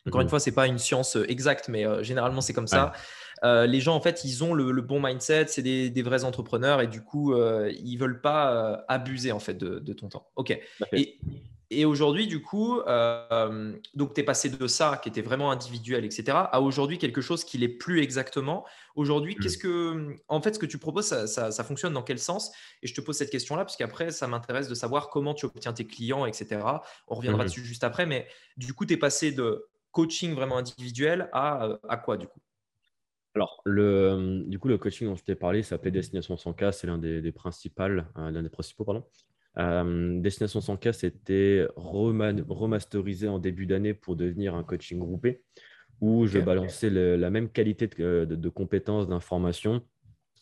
[0.08, 0.30] Encore une mhm.
[0.30, 2.94] fois, c'est pas une science euh, exacte, mais euh, généralement c'est comme ça.
[3.44, 7.04] les gens en fait, ils ont le, bon mindset, c'est des, vrais entrepreneurs et du
[7.04, 10.28] coup, ils veulent pas abuser en fait de, de ton temps.
[10.36, 10.58] Ok.
[10.94, 11.20] Et,
[11.70, 16.06] et aujourd'hui, du coup, euh, donc tu es passé de ça, qui était vraiment individuel,
[16.06, 18.66] etc., à aujourd'hui quelque chose qui l'est plus exactement.
[18.96, 19.44] Aujourd'hui, mmh.
[19.44, 22.52] qu'est-ce que, en fait, ce que tu proposes, ça, fonctionne dans quel sens?
[22.84, 25.74] Et je te pose cette question-là, parce qu'après, ça m'intéresse de savoir comment tu obtiens
[25.74, 26.62] tes clients, etc.
[27.10, 27.48] On reviendra mmh.
[27.48, 31.78] dessus juste après, mais du coup, tu es passé de coaching vraiment individuel à, euh,
[31.90, 32.40] à quoi, du coup?
[33.36, 36.98] Alors, le, du coup, le coaching dont je t'ai parlé s'appelait Destination 100K, c'est l'un
[36.98, 39.04] des, des, principales, euh, l'un des principaux, pardon.
[39.60, 45.42] Euh, Destination 100K, c'était remasterisé en début d'année pour devenir un coaching groupé
[46.00, 49.82] où je balançais la même qualité de, compétences, d'informations,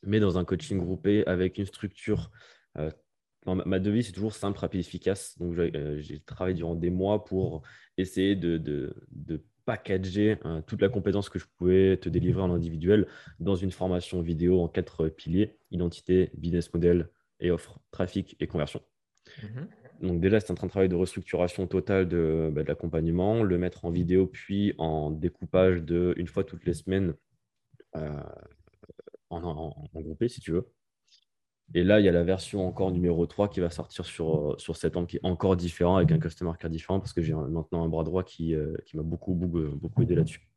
[0.04, 2.30] mais dans un coaching groupé avec une structure.
[2.78, 2.91] Euh,
[3.45, 5.38] ma, devise, c'est toujours simple, rapide, efficace.
[5.38, 7.62] Donc, euh, j'ai travaillé durant des mois pour
[7.97, 13.08] essayer de, de packager toute la compétence que je pouvais te délivrer en individuel
[13.39, 18.82] dans une formation vidéo en quatre piliers identité, business model et offre, trafic et conversion.
[19.43, 19.67] Mhm.
[20.01, 23.91] Donc déjà, c'est un de travail de restructuration totale de, bah, l'accompagnement, le mettre en
[23.91, 27.13] vidéo, puis en découpage de une fois toutes les semaines
[27.95, 28.23] euh,
[29.29, 30.67] en, groupé, si tu veux.
[31.73, 34.77] Et là, il y a la version encore numéro 3 qui va sortir sur, sur
[34.77, 37.89] septembre, qui est encore différent, avec un customer care différent, parce que j'ai maintenant un
[37.89, 40.47] bras droit qui, euh, qui m'a beaucoup, beaucoup, beaucoup aidé là-dessus.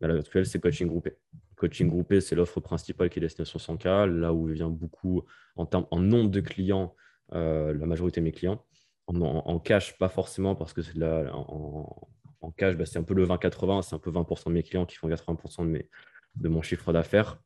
[0.00, 1.16] À l'heure actuelle, c'est coaching groupé.
[1.56, 5.22] Coaching groupé, c'est l'offre principale qui est destination 100K, là où vient beaucoup
[5.56, 6.94] en, en nombre de clients,
[7.30, 8.64] la majorité de mes clients.
[9.06, 12.08] En, cash, pas forcément, parce que c'est en,
[12.40, 14.86] en, cash, bah, c'est un peu le 20-80, c'est un peu 20% de mes clients
[14.86, 15.88] qui font 80% de, mes,
[16.36, 17.38] de mon chiffre d'affaires.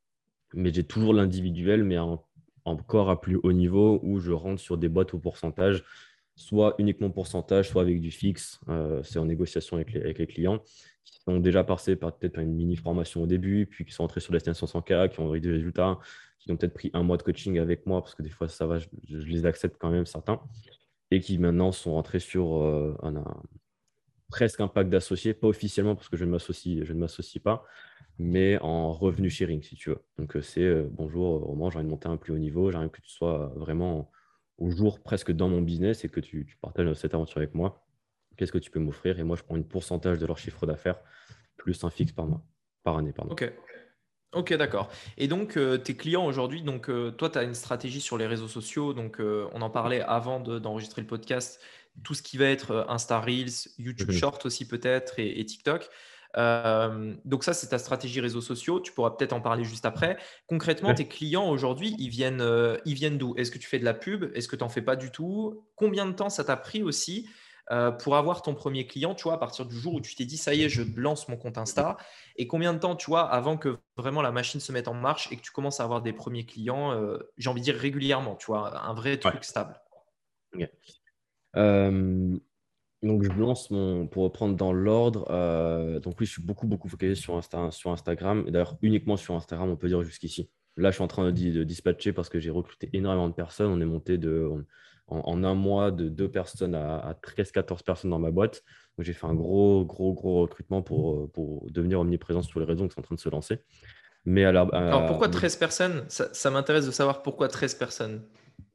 [0.55, 1.99] Mais j'ai toujours l'individuel, mais
[2.65, 5.83] encore à plus haut niveau où je rentre sur des boîtes au pourcentage,
[6.37, 8.61] soit uniquement pourcentage, soit avec du fixe.
[8.69, 10.63] Euh, c'est en négociation avec les clients
[11.05, 14.21] qui sont déjà passés par peut-être une mini formation au début, puis qui sont entrés
[14.21, 15.99] sur la destination 100K, qui ont eu des résultats,
[16.47, 18.67] qui ont peut-être pris un mois de coaching avec moi, parce que des fois, ça
[18.67, 20.41] va, je, les accepte quand même, certains,
[21.11, 23.23] et qui maintenant sont rentrés sur euh, un,
[24.31, 27.65] presque un pack d'associés, pas officiellement, parce que je ne m'associe pas,
[28.19, 30.03] mais en revenu sharing, si tu veux.
[30.19, 32.79] Donc, euh, c'est euh, bonjour, Roman, j'ai envie de monter un plus haut niveau, j'ai
[32.79, 34.11] envie que tu sois vraiment
[34.59, 37.87] au jour presque dans mon business et que tu, tu partages cette aventure avec moi
[38.37, 39.19] qu'est-ce que tu peux m'offrir?
[39.19, 41.01] Et moi, je prends une pourcentage de leur chiffre d'affaires
[41.57, 42.43] plus un fixe par mois,
[42.83, 43.13] par année.
[43.13, 43.33] Pardon.
[43.33, 43.53] Ok.
[44.33, 44.91] Ok, d'accord.
[45.17, 48.27] Et donc, euh, tes clients aujourd'hui, donc euh, toi, tu as une stratégie sur les
[48.27, 48.93] réseaux sociaux.
[48.93, 51.61] Donc, euh, on en parlait avant d'enregistrer le podcast.
[52.05, 54.19] Tout ce qui va être Insta Reels, YouTube mhm.
[54.19, 55.89] Short aussi peut-être et, TikTok.
[57.25, 58.81] donc ça, c'est ta stratégie réseaux sociaux.
[58.81, 60.19] Tu pourras peut-être en parler juste après.
[60.47, 62.45] Concrètement, tes clients aujourd'hui, ils viennent,
[62.85, 63.35] ils viennent d'où?
[63.39, 64.31] Est-ce que tu fais de la pub?
[64.35, 65.65] Est-ce que tu n'en fais pas du tout?
[65.75, 67.27] Combien de temps ça t'a pris aussi
[67.73, 70.25] euh, pour avoir ton premier client, tu vois, à partir du jour où tu t'es
[70.25, 71.97] dit, ça y est, je lance mon compte Insta.
[72.37, 75.31] Et combien de temps, tu vois, avant que vraiment la machine se mette en marche
[75.33, 78.37] et que tu commences à avoir des premiers clients, euh, j'ai envie de dire régulièrement,
[78.37, 79.81] tu vois, un vrai truc stable.
[81.57, 82.37] Euh,
[83.03, 85.25] donc, je lance mon, pour reprendre dans l'ordre,
[86.01, 89.35] donc oui, je suis beaucoup, beaucoup focalisé sur, Insta, sur Instagram, et d'ailleurs uniquement sur
[89.35, 90.51] Instagram, on peut dire jusqu'ici.
[90.77, 93.73] Là, je suis en train de, de dispatcher parce que j'ai recruté énormément de personnes.
[93.73, 94.67] On est monté de,
[95.09, 98.63] en, un mois de deux personnes à, 13-14 personnes dans ma boîte.
[98.99, 102.95] j'ai fait un gros, gros, gros recrutement pour, pour devenir omniprésent sur les réseaux qui
[102.95, 103.61] sont en train de se lancer.
[104.27, 104.71] Mais alors,
[105.07, 106.05] pourquoi 13 personnes?
[106.09, 108.23] Ça, m'intéresse de savoir pourquoi 13 personnes.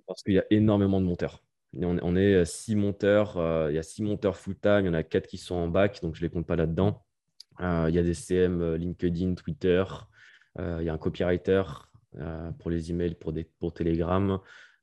[0.07, 1.43] Parce qu'il y a énormément de monteurs.
[1.73, 5.03] On, est 6 monteurs, euh, il y a 6 monteurs full-time, il y en a
[5.03, 7.05] 4 qui sont en bac, donc je ne les compte pas là-dedans.
[7.61, 9.83] Euh, il y a des CM, euh, LinkedIn, Twitter,
[10.59, 11.63] il y a un copywriter
[12.59, 14.37] pour les emails, pour, des, pour Telegram,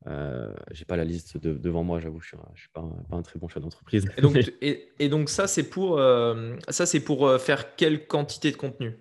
[0.06, 3.48] euh, j'ai pas la liste devant moi, j'avoue, je ne suis, pas, un, très bon
[3.48, 4.08] chef d'entreprise.
[4.60, 8.96] Et donc, ça, c'est pour, euh, ça, c'est pour euh, faire quelle quantité de contenu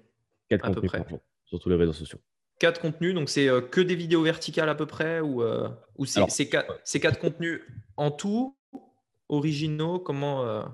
[0.49, 1.05] Quatre à peu près
[1.45, 2.19] sur tous les réseaux sociaux.
[2.59, 5.43] Quatre contenus, donc c'est que des vidéos verticales à peu près Ou,
[5.97, 7.61] ou c'est quatre, contenus
[7.97, 8.57] en tout,
[9.29, 10.65] originaux Comment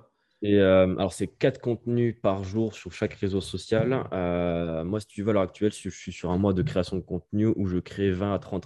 [0.45, 4.08] euh, alors, c'est quatre contenus par jour sur chaque réseau social.
[4.12, 6.97] Euh, moi, si tu veux, à l'heure actuelle, je suis sur un mois de création
[6.97, 8.65] de contenu où je crée 20 à 30,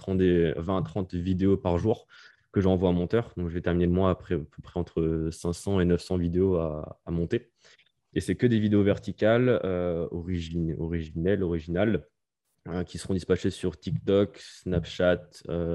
[0.56, 2.06] 20 à 30 vidéos par jour
[2.52, 3.32] que j'envoie à monteur.
[3.36, 6.56] Donc, je vais terminer le mois après à peu près entre 500 et 900 vidéos
[6.56, 7.50] à, monter.
[8.14, 12.06] Et c'est que des vidéos verticales, euh, originelles, originales,
[12.86, 15.22] qui seront dispatchées sur TikTok, Snapchat,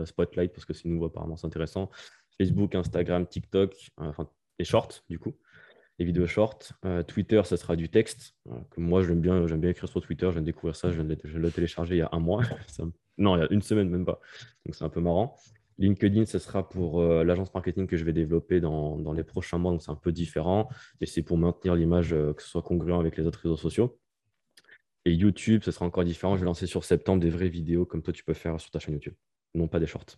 [0.05, 1.89] Spotlight, parce que c'est nouveau apparemment, c'est intéressant,
[2.37, 5.33] Facebook, Instagram, TikTok, enfin, et Short, du coup
[5.99, 6.73] les vidéos short.
[6.85, 8.35] Euh, Twitter, ça sera du texte.
[8.49, 10.25] Euh, moi, j'aime bien, bien écrire sur Twitter.
[10.27, 10.89] Je viens de découvrir ça.
[10.89, 12.41] Je viens de le télécharger il y a un mois.
[13.17, 14.19] non, il y a une semaine même pas.
[14.65, 15.37] Donc, c'est un peu marrant.
[15.79, 19.57] LinkedIn, ce sera pour euh, l'agence marketing que je vais développer dans, dans les prochains
[19.57, 19.71] mois.
[19.71, 20.69] Donc, c'est un peu différent.
[21.01, 23.99] Et c'est pour maintenir l'image, que ce soit congruent avec les autres réseaux sociaux.
[25.05, 26.35] Et YouTube, ce sera encore différent.
[26.35, 28.79] Je vais lancer sur septembre des vraies vidéos comme toi, tu peux faire sur ta
[28.79, 29.15] chaîne YouTube.
[29.53, 30.17] Non pas des shorts.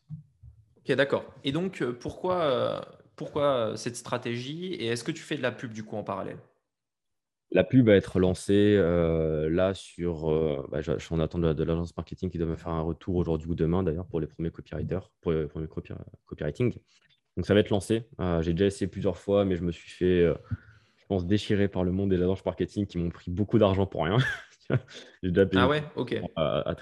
[0.78, 1.26] Ok, d'accord.
[1.44, 5.72] Et donc, pourquoi pourquoi euh, cette stratégie et est-ce que tu fais de la pub
[5.72, 6.38] du coup en parallèle?
[7.52, 10.30] La pub va être lancée euh, là sur.
[10.30, 13.16] Euh, bah, je, suis en attente de, l'agence marketing qui doit me faire un retour
[13.16, 15.68] aujourd'hui ou demain d'ailleurs pour les premiers copywriters, pour les premiers
[16.26, 16.74] copywriting.
[17.38, 18.08] Donc ça va être lancé.
[18.42, 21.92] J'ai déjà essayé plusieurs fois, mais je me suis fait, je pense, déchirer par le
[21.92, 24.18] monde des agences marketing qui m'ont pris beaucoup d'argent pour rien.
[25.56, 26.22] ah ouais, ok.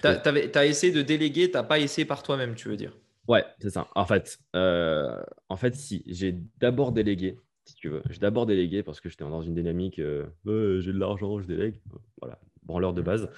[0.01, 2.93] tu as, essayé de déléguer, tu n'as pas essayé par toi-même, tu veux dire?
[3.27, 3.87] Ouais, c'est ça.
[3.95, 8.83] En fait, euh, en fait, si j'ai d'abord délégué, si tu veux, j'ai d'abord délégué
[8.83, 11.79] parce que j'étais dans une dynamique, euh, j'ai de l'argent, je délègue.
[12.21, 13.29] Voilà, branleur de base.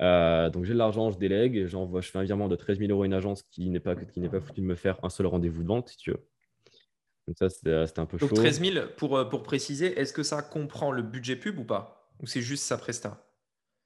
[0.00, 2.90] Euh, donc j'ai de l'argent, je délègue, j'envoie, je fais un virement de 13 000
[2.90, 5.10] euros à une agence qui n'est pas, qui n'est pas foutu de me faire un
[5.10, 6.24] seul rendez-vous de vente, si tu veux.
[7.26, 8.28] Donc ça, c'était un peu chaud.
[8.28, 12.10] Donc 13 000, pour, pour préciser, est-ce que ça comprend le budget pub ou pas?
[12.22, 13.28] Ou c'est juste sa presta?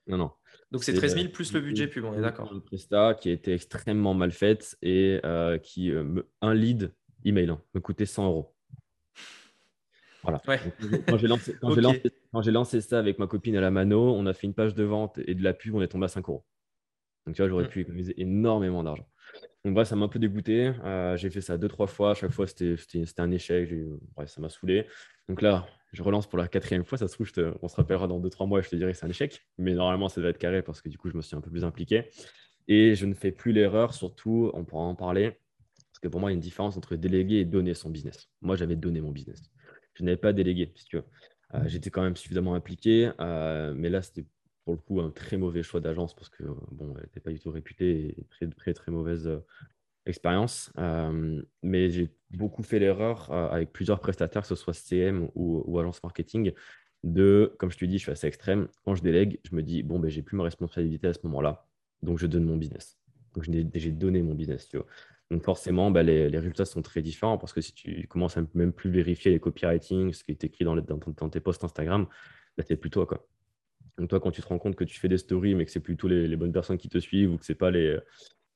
[0.07, 0.31] Non, non.
[0.73, 2.51] Donc c'est 13 000 plus le budget pub, on est d'accord.
[2.51, 6.95] Une presta qui a été extrêmement mal faite et euh, qui, euh, un lead
[7.27, 8.55] email, hein, me coûtait 100 euros.
[10.23, 10.41] Voilà.
[11.09, 11.55] quand j'ai lancé,
[12.51, 15.19] lancé, ça avec ma copine à la mano, on a fait une page de vente
[15.27, 16.45] et de la pub, on est tombé à 5 euros.
[17.27, 17.69] Donc tu vois, j'aurais mm.
[17.69, 19.07] pu économiser énormément d'argent.
[19.65, 20.73] Donc bref, ça m'a un peu dégoûté.
[20.85, 22.13] Euh, j'ai fait ça deux, trois fois.
[22.13, 22.77] À chaque fois, c'était
[23.19, 23.71] un échec.
[24.17, 24.87] Bref, ça m'a saoulé.
[25.29, 26.99] Donc là, je relance pour la quatrième fois.
[26.99, 27.31] Ça se trouve,
[27.63, 29.47] on se rappellera dans deux, trois mois et je te dirai que c'est un échec.
[29.59, 31.51] Mais normalement, ça va être carré parce que du coup, je me suis un peu
[31.51, 32.09] plus impliqué.
[32.69, 35.33] Et je ne fais plus l'erreur, surtout, on pourra en parler,
[35.91, 38.29] parce que pour moi, il y a une différence entre déléguer et donner son business.
[38.41, 39.43] Moi, j'avais donné mon business.
[39.95, 41.05] Je n'avais pas délégué, si tu veux.
[41.55, 44.25] Euh, j'étais quand même suffisamment impliqué, euh, mais là, c'était
[44.65, 47.41] pour le coup un très mauvais choix d'agence parce que bon, elle n'était pas du
[47.41, 49.29] tout réputée et très, très, très mauvaise
[50.07, 50.73] euh, expérience.
[51.63, 56.53] mais j'ai beaucoup fait l'erreur avec plusieurs prestataires, que ce soit CM ou, agence marketing,
[57.05, 58.69] de, comme je te dis, je suis assez extrême.
[58.85, 61.67] Quand je délègue, je me dis, bon, ben, j'ai plus ma responsabilité à ce moment-là,
[62.03, 62.99] donc je donne mon business.
[63.35, 64.87] Donc j'ai donné mon business, tu vois.
[65.31, 68.73] Donc forcément, bah, les, résultats sont très différents parce que si tu commences à même
[68.73, 70.79] plus vérifier les copywriting, ce qui est écrit dans,
[71.31, 72.07] tes posts Instagram,
[72.59, 73.07] là, c'est plus toi.
[73.07, 73.27] Quoi.
[73.97, 75.81] Donc toi, quand tu te rends compte que tu fais des stories, mais que c'est
[75.81, 77.99] plutôt les, les, bonnes personnes qui te suivent ou que c'est pas les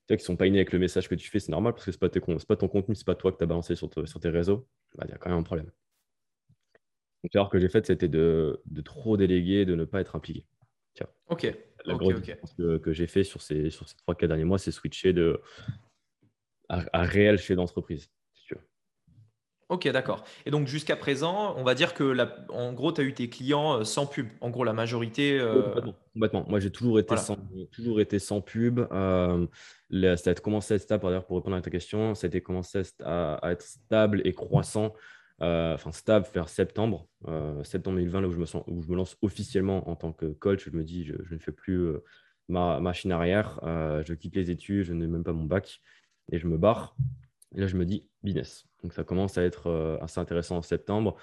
[0.07, 1.85] tu vois, qui sont pas innés avec le message que tu fais, c'est normal parce
[1.85, 4.19] que c'est pas, pas ton contenu, c'est pas toi que tu as balancé sur, sur
[4.19, 5.69] tes réseaux, bah, il y a quand même un problème.
[7.23, 10.45] Donc l'erreur que j'ai faite, c'était de, de, trop déléguer, de ne pas être impliqué.
[10.93, 11.07] Tiens.
[11.27, 11.53] Ok.
[11.85, 12.21] La grosse
[12.57, 15.41] que, que j'ai fait sur ces, sur ces 3-4 derniers mois, c'est switcher de
[16.69, 18.09] à, réel chez d'entreprise.
[19.69, 20.23] Ok, d'accord.
[20.45, 23.27] Et donc jusqu'à présent, on va dire que la, en gros, tu as eu tes
[23.27, 24.27] clients euh, sans pub.
[24.39, 25.37] En gros, la majorité.
[25.37, 25.73] Euh,
[26.13, 27.37] complètement, Moi, j'ai toujours, été sans,
[27.71, 28.79] toujours été sans pub.
[28.91, 29.45] Euh,
[30.15, 32.81] ça a commencé à être stable, d'ailleurs, pour répondre à ta question, ça a commencé
[33.03, 34.93] à, être stable et croissant.
[35.41, 37.09] enfin, stable vers septembre,
[37.63, 40.27] septembre 2020, là où je, me sens, où je me lance officiellement en tant que
[40.27, 40.69] coach.
[40.71, 41.91] Je me dis, je, je ne fais plus
[42.47, 43.59] ma machine arrière.
[43.63, 45.81] je quitte les études, je n'ai même pas mon bac
[46.31, 46.95] et je me barre.
[47.55, 48.65] Et là, je me dis business.
[48.83, 51.15] Donc, ça commence à être euh, assez intéressant en septembre.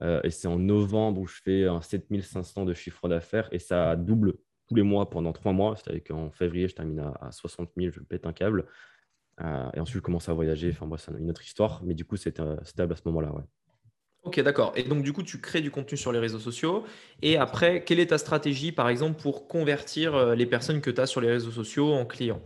[0.00, 3.94] Euh, et c'est en novembre où je fais un 7500 de chiffre d'affaires et ça
[3.94, 4.34] double
[4.68, 5.76] tous les mois pendant trois mois.
[5.76, 8.66] C'est-à-dire qu'en février, je termine à, 60 000, je pète un câble.
[9.40, 10.70] Euh, et ensuite, je commence à voyager.
[10.70, 11.82] Enfin, bref, c'est une autre histoire.
[11.84, 13.32] Mais du coup, c'était stable à ce moment-là.
[14.22, 14.72] Ok, d'accord.
[14.76, 16.84] Et donc, du coup, tu crées du contenu sur les réseaux sociaux.
[17.22, 21.06] Et après, quelle est ta stratégie, par exemple, pour convertir les personnes que tu as
[21.06, 22.40] sur les réseaux sociaux en clients?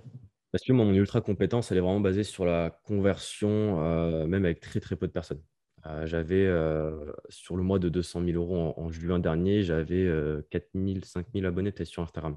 [0.53, 4.61] Parce que mon ultra compétence, elle est vraiment basée sur la conversion, euh, même avec
[4.61, 5.43] très très peu de personnes.
[5.87, 10.09] Euh, j'avais euh, sur le mois de 200 000 euros en, juin dernier, j'avais
[10.51, 12.37] 4 000, 5 000 abonnés peut sur Instagram.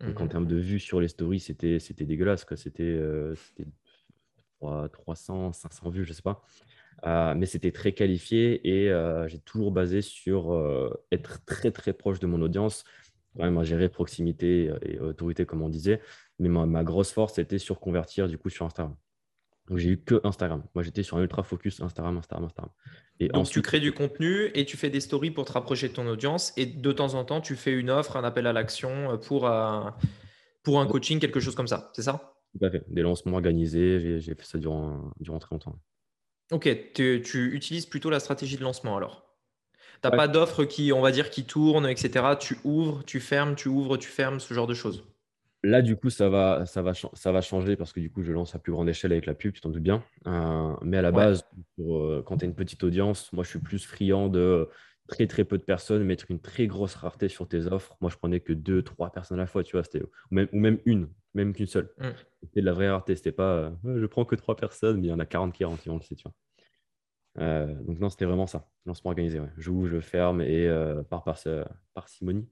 [0.00, 2.44] Donc en mmh termes de vues sur les stories, c'était, c'était dégueulasse.
[2.56, 3.00] C'était,
[4.60, 7.34] 300, 500 vues, je ne sais pas.
[7.34, 8.88] mais c'était très qualifié et
[9.28, 10.52] j'ai toujours basé sur
[11.12, 12.82] être très très proche de mon audience,
[13.36, 16.00] quand même à gérer proximité et autorité, comme on disait.
[16.38, 18.96] Mais ma, grosse force, c'était sur convertir du coup sur Instagram.
[19.68, 20.64] Donc j'ai eu que Instagram.
[20.74, 22.72] Moi, j'étais sur un ultra focus Instagram, Instagram, Instagram.
[23.20, 25.92] Et Donc tu crées du contenu et tu fais des stories pour te rapprocher de
[25.92, 26.52] ton audience.
[26.56, 29.50] Et de temps en temps, tu fais une offre, un appel à l'action pour,
[30.62, 31.90] pour un coaching, quelque chose comme ça.
[31.94, 32.34] C'est ça?
[32.58, 32.84] Tout à fait.
[32.88, 34.20] Des lancements organisés.
[34.20, 35.78] J'ai fait ça durant, durant très longtemps.
[36.50, 36.68] Ok.
[36.94, 39.36] Tu, tu utilises plutôt la stratégie de lancement alors
[40.02, 42.34] Tu n'as pas d'offre qui, on va dire, qui tourne, etc.
[42.38, 45.04] Tu ouvres, tu fermes, tu ouvres, tu fermes, ce genre de choses.
[45.64, 48.32] Là, du coup, ça va, ça, va, ça va changer parce que du coup, je
[48.32, 50.04] lance à plus grande échelle avec la pub, tu t'en doutes bien.
[50.26, 51.44] Euh, mais à la base,
[51.78, 54.68] euh, quand tu as une petite audience, moi, je suis plus friand de
[55.06, 57.96] très, très peu de personnes, mettre une très grosse rareté sur tes offres.
[58.00, 60.58] Moi, je prenais que deux, trois personnes à la fois, tu vois, ou même, ou
[60.58, 61.90] même une, même qu'une seule.
[61.98, 62.08] Mm.
[62.42, 63.14] C'était de la vraie rareté.
[63.14, 65.64] C'était pas, euh, je prends que trois personnes, mais il y en a 40 qui
[65.64, 67.66] rentrent, on le sait, tu vois.
[67.86, 68.68] donc, non, c'était vraiment ça.
[68.84, 69.50] Lancement organisé, ouais.
[69.58, 70.68] J'ouvre, je ferme et
[71.08, 71.38] par, par,
[71.94, 72.48] parcimonie.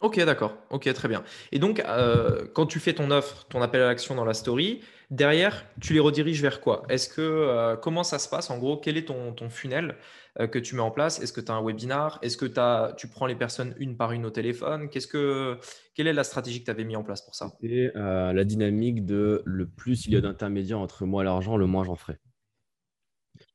[0.00, 0.58] Ok, d'accord.
[0.70, 1.24] Ok, très bien.
[1.52, 4.82] Et donc, euh, quand tu fais ton offre, ton appel à l'action dans la story,
[5.10, 6.82] derrière, tu les rediriges vers quoi?
[6.90, 8.50] Est-ce que euh, comment ça se passe?
[8.50, 9.96] En gros Quel est ton, ton funnel
[10.38, 11.18] euh, que tu mets en place?
[11.22, 12.18] Est-ce que tu as un webinar?
[12.20, 14.90] Est-ce que as, tu prends les personnes une par une au téléphone?
[14.90, 15.58] Qu'est-ce que
[15.94, 17.52] quelle est la stratégie que tu avais mis en place pour ça?
[17.62, 21.66] Et la dynamique de le plus il y a d'intermédiaires entre moi et l'argent, le
[21.66, 22.18] moins j'en ferai.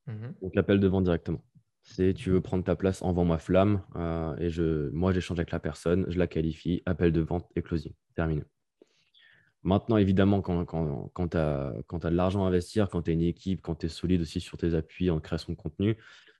[0.06, 1.40] Mmh donc l'appel de vente directement.
[1.82, 3.82] C'est tu veux prendre ta place, en ma flamme.
[3.96, 7.62] Euh, et je, moi, j'échange avec la personne, je la qualifie, appel de vente et
[7.62, 7.92] closing.
[8.14, 8.42] Terminé.
[9.64, 13.22] Maintenant, évidemment, quand, quand, quand tu as, de l'argent à investir, quand tu as une
[13.22, 15.96] équipe, quand tu es solide aussi sur tes appuis en création de contenu,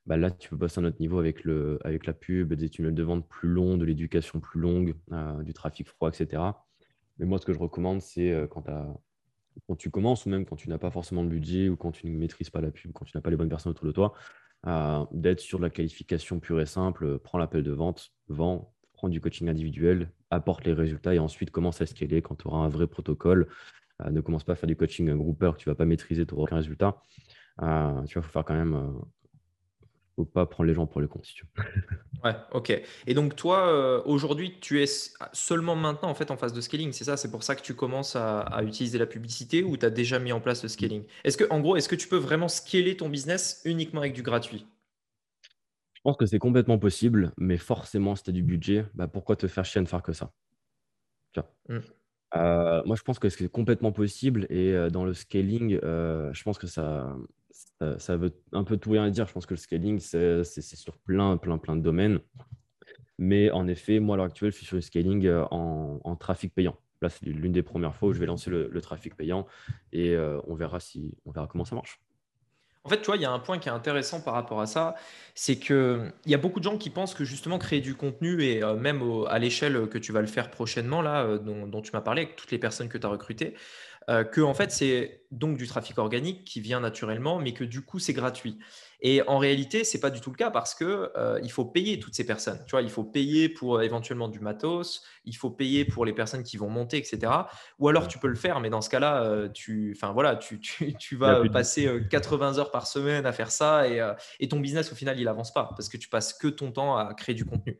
[0.06, 2.94] bah là, tu peux passer à un autre niveau avec, le, la pub, des tunnels
[2.94, 6.42] de vente plus longs, de l'éducation plus longue, euh, du trafic froid, etc.
[7.18, 8.64] Mais moi, ce que je recommande, c'est euh, quand,
[9.68, 12.08] quand tu commences ou même quand tu n'as pas forcément de budget ou quand tu
[12.08, 14.14] ne maîtrises pas la pub, quand tu n'as pas les bonnes personnes autour de toi,
[14.64, 19.20] d'être sur de la qualification pure et simple, prends l'appel de vente, vends, prends du
[19.20, 22.86] coaching individuel, apporte les résultats et ensuite commence à scaler quand tu auras un vrai
[22.86, 23.48] protocole.
[24.00, 26.26] Euh, ne commence pas à faire du coaching grouper que tu ne vas pas maîtriser,
[26.26, 27.02] tu n'auras aucun résultat.
[27.60, 28.88] Euh, tu vois, il faut faire quand même euh,
[30.16, 31.64] faut pas prendre les gens pour les cons, si tu veux.
[32.24, 32.82] ouais, ok.
[33.06, 34.86] Et donc, toi, euh, aujourd'hui, tu es
[35.32, 37.16] seulement maintenant en fait en phase de scaling, c'est ça?
[37.16, 40.32] C'est pour ça que tu commences à, utiliser la publicité ou tu as déjà mis
[40.32, 41.04] en place le scaling?
[41.24, 44.22] Est-ce que, en gros, est-ce que tu peux vraiment scaler ton business uniquement avec du
[44.22, 44.66] gratuit?
[46.02, 49.46] Pense que c'est complètement possible, mais forcément, si tu as du budget, bah, pourquoi te
[49.46, 50.32] faire chier à ne faire que ça?
[51.68, 51.78] Mmh.
[52.34, 56.58] euh, moi, je pense que c'est complètement possible et euh, dans le scaling, je pense
[56.58, 57.16] que ça,
[57.98, 59.26] ça, veut un peu tout rien dire.
[59.26, 62.20] Je pense que le scaling, c'est sur plein, plein, plein de domaines.
[63.18, 66.76] Mais en effet, moi, à l'heure actuelle, je suis sur le scaling en, trafic payant.
[67.00, 69.46] Là, c'est l'une des premières fois où je vais lancer le, trafic payant
[69.92, 72.00] et on, verra si, on verra comment ça marche.
[72.84, 74.66] En fait, tu vois, il y a un point qui est intéressant par rapport à
[74.66, 74.96] ça,
[75.36, 78.62] c'est qu'il y a beaucoup de gens qui pensent que justement créer du contenu et
[78.64, 82.00] euh, même à l'échelle que tu vas le faire prochainement, là, euh, dont, tu m'as
[82.00, 83.54] parlé, avec toutes les personnes que tu as recrutées,
[84.10, 87.82] euh, que en fait c'est donc du trafic organique qui vient naturellement, mais que du
[87.82, 88.58] coup c'est gratuit.
[89.00, 91.98] Et en réalité, c'est pas du tout le cas parce que euh, il faut payer
[91.98, 92.62] toutes ces personnes.
[92.66, 96.44] Tu vois, il faut payer pour éventuellement du matos, il faut payer pour les personnes
[96.44, 97.32] qui vont monter, etc.
[97.78, 100.60] Ou alors tu peux le faire, mais dans ce cas-là, euh, tu, enfin voilà, tu,
[100.60, 104.00] tu, tu vas passer 80 heures par semaine à faire ça et,
[104.38, 106.96] et, ton business au final il avance pas parce que tu passes que ton temps
[106.96, 107.78] à créer du contenu.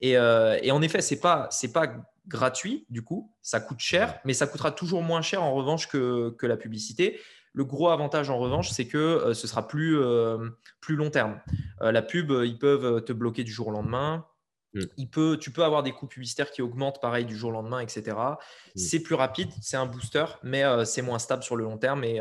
[0.00, 1.88] Et, et en effet, c'est pas c'est pas
[2.28, 6.30] gratuit du coup, ça coûte cher, mais ça coûtera toujours moins cher en revanche que,
[6.38, 7.20] que la publicité.
[7.56, 11.40] Le gros avantage en revanche, c'est que euh, ce sera plus, euh, plus long terme.
[11.80, 14.26] Euh, la pub, ils peuvent te bloquer du jour au lendemain.
[14.74, 14.80] Mm.
[14.98, 17.80] Il peut, tu peux avoir des coûts publicitaires qui augmentent pareil du jour au lendemain,
[17.80, 18.14] etc.
[18.14, 18.36] Mm.
[18.74, 22.04] C'est plus rapide, c'est un booster, mais c'est moins stable sur le long terme.
[22.04, 22.20] Et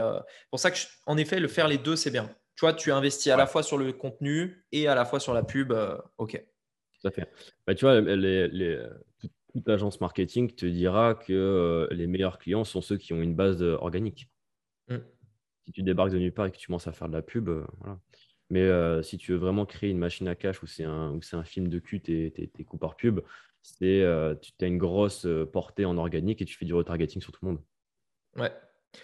[0.50, 2.34] pour ça que, en effet, le faire les deux, c'est bien.
[2.56, 5.34] Tu vois, tu investis à la fois sur le contenu et à la fois sur
[5.34, 5.74] la pub.
[6.18, 6.42] ok.
[7.02, 7.30] Tout à fait.
[7.68, 8.80] Bah, tu vois, les,
[9.60, 13.62] toute agence marketing te dira que les meilleurs clients sont ceux qui ont une base
[13.62, 14.30] organique.
[14.90, 14.98] Mm
[15.66, 17.50] si tu débarques de nulle part et que tu commences à faire de la pub,
[17.50, 18.00] euh, voilà.
[18.52, 21.44] Mais euh, si tu veux vraiment créer une machine à cash où c'est un, un
[21.44, 23.22] film de cul, tes coups par pub,
[23.64, 27.32] c'est euh, tu as une grosse portée en organique et tu fais du retargeting sur
[27.32, 27.62] tout le monde.
[28.38, 28.54] Ouais.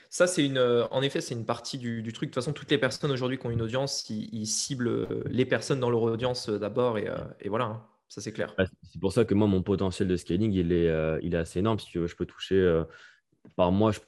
[0.09, 2.29] Ça, c'est une, en effet, c'est une partie du, truc.
[2.29, 5.79] De toute façon, toutes les personnes aujourd'hui qui ont une audience, ils, ciblent les personnes
[5.79, 7.09] dans leur audience d'abord et,
[7.49, 7.87] voilà, hein.
[8.11, 8.53] Ça c'est clair.
[8.83, 10.91] C'est pour ça que moi, mon potentiel de scaling, il est,
[11.23, 11.79] il est assez énorme.
[11.79, 12.83] Si tu veux, je peux toucher
[13.55, 13.99] par mois, je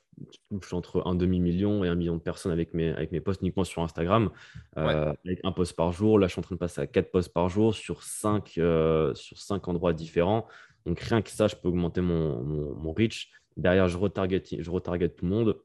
[0.50, 3.64] touche entre un demi-million et un million de personnes avec mes, avec mes posts uniquement
[3.64, 4.30] sur Instagram,
[4.78, 6.20] euh, avec un post par jour.
[6.20, 9.14] Là, je suis en train de passer à quatre posts par jour sur cinq, euh,
[9.16, 10.48] sur cinq endroits différents.
[10.86, 13.32] Donc, rien que ça, je peux augmenter mon, mon, reach.
[13.58, 15.58] Derrière, je retarget, je retarget tout le monde.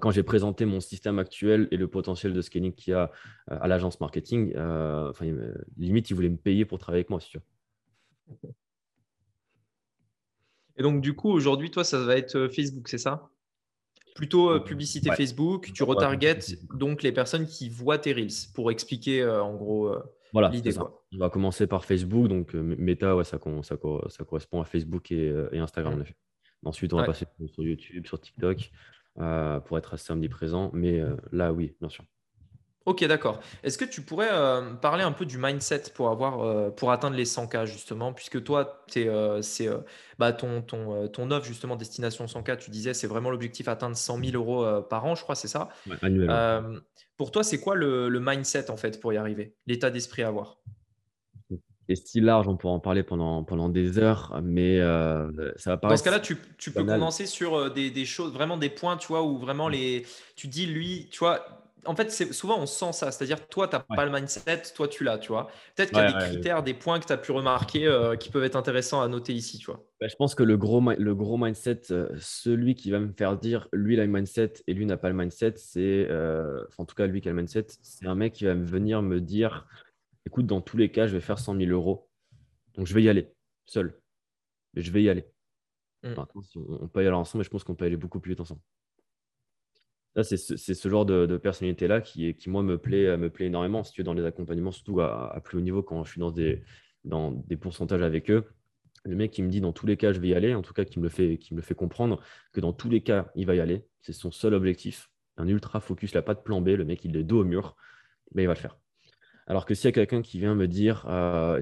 [0.00, 3.10] quand j'ai présenté mon système actuel et le potentiel de scaling qu'il y a
[3.50, 5.26] euh, à l'agence marketing, enfin,
[5.76, 7.38] limite, ils voulaient me payer pour travailler avec moi, si tu
[10.76, 13.30] Et donc, du coup, aujourd'hui, toi, ça va être Facebook, c'est ça?
[14.14, 19.22] Plutôt euh, publicité Facebook, tu retargetes donc les personnes qui voient tes Reels pour expliquer
[19.22, 20.00] euh, en gros euh,
[20.32, 20.78] voilà, l'idée.
[20.78, 23.76] On va commencer par Facebook, donc Meta, ouais, ça, ça,
[24.08, 26.14] ça, correspond à Facebook et, Instagram en effet.
[26.64, 28.70] Ensuite, on va passer sur YouTube, sur TikTok
[29.16, 31.00] pour être assez omniprésent, mais
[31.32, 32.04] là, oui, bien sûr.
[32.86, 33.40] Ok, d'accord.
[33.62, 37.16] Est-ce que tu pourrais euh, parler un peu du mindset pour, avoir, euh, pour atteindre
[37.16, 39.70] les 100K justement, puisque toi, euh, c'est
[40.18, 44.18] bah, ton, ton, ton offre justement destination 100K, tu disais, c'est vraiment l'objectif atteindre 100
[44.22, 45.70] 000 euros par an, je crois, c'est ça?
[47.16, 49.54] Pour toi, c'est quoi le, le, mindset en fait pour y arriver?
[49.66, 50.58] L'état d'esprit à avoir?
[51.88, 54.78] C'est si large, on pourrait en parler pendant, pendant des heures, mais
[55.56, 55.88] ça va pas.
[55.88, 59.08] Dans ce cas-là, tu, tu peux commencer sur des, des, choses, vraiment des points, tu
[59.08, 60.04] vois, où vraiment les,
[60.36, 63.10] tu dis, lui, tu vois, en fait, souvent on sent ça.
[63.10, 65.48] C'est-à-dire, toi, tu n'as pas le mindset, toi, tu l'as, tu vois.
[65.74, 68.30] Peut-être qu'il y a des critères, des points que tu as pu remarquer euh, qui
[68.30, 69.84] peuvent être intéressants à noter ici, tu vois.
[70.00, 73.36] Bah, je pense que le gros, le gros mindset, euh, celui qui va me faire
[73.36, 76.84] dire lui, il a le mindset et lui n'a pas le mindset, c'est, euh, en
[76.84, 79.66] tout cas, lui qui a le mindset, c'est un mec qui va venir me dire
[80.26, 82.08] écoute, dans tous les cas, je vais faire 100 000 euros.
[82.74, 83.32] Donc, je vais y aller
[83.66, 84.00] seul.
[84.74, 85.26] Mais je vais y aller.
[86.02, 86.14] Mmh.
[86.80, 88.60] on, peut y aller ensemble, mais je pense qu'on peut aller beaucoup plus vite ensemble
[90.22, 93.82] c'est ce, genre de, personnalité-là qui, qui, moi, me plaît, me plaît énormément.
[93.82, 96.30] Si tu es dans les accompagnements, surtout à, plus haut niveau, quand je suis dans
[96.30, 98.44] des, pourcentages avec eux,
[99.04, 100.72] le mec qui me dit dans tous les cas, je vais y aller, en tout
[100.72, 102.22] cas, qui me le fait, qui me le fait comprendre
[102.52, 103.84] que dans tous les cas, il va y aller.
[104.00, 105.10] C'est son seul objectif.
[105.36, 106.68] Un ultra focus, il n'a pas de plan B.
[106.68, 107.76] Le mec, il est dos au mur,
[108.34, 108.78] mais il va le faire.
[109.46, 111.60] Alors que s'il y a quelqu'un qui vient me dire, euh,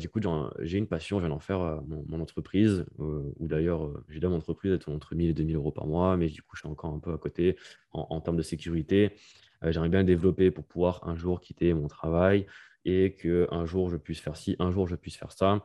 [0.61, 4.31] j'ai une passion, je viens d'en faire euh, mon, entreprise, euh, ou d'ailleurs, j'ai dans
[4.31, 6.69] mon entreprise d'être entre 1000 et 2000 euros par mois, mais du coup, je suis
[6.69, 7.57] encore un peu à côté
[7.93, 9.17] en, termes de sécurité.
[9.63, 12.47] J'aimerais bien développer pour pouvoir un jour quitter mon travail
[12.85, 15.65] et qu'un jour, je puisse faire ci, un jour, je puisse faire ça.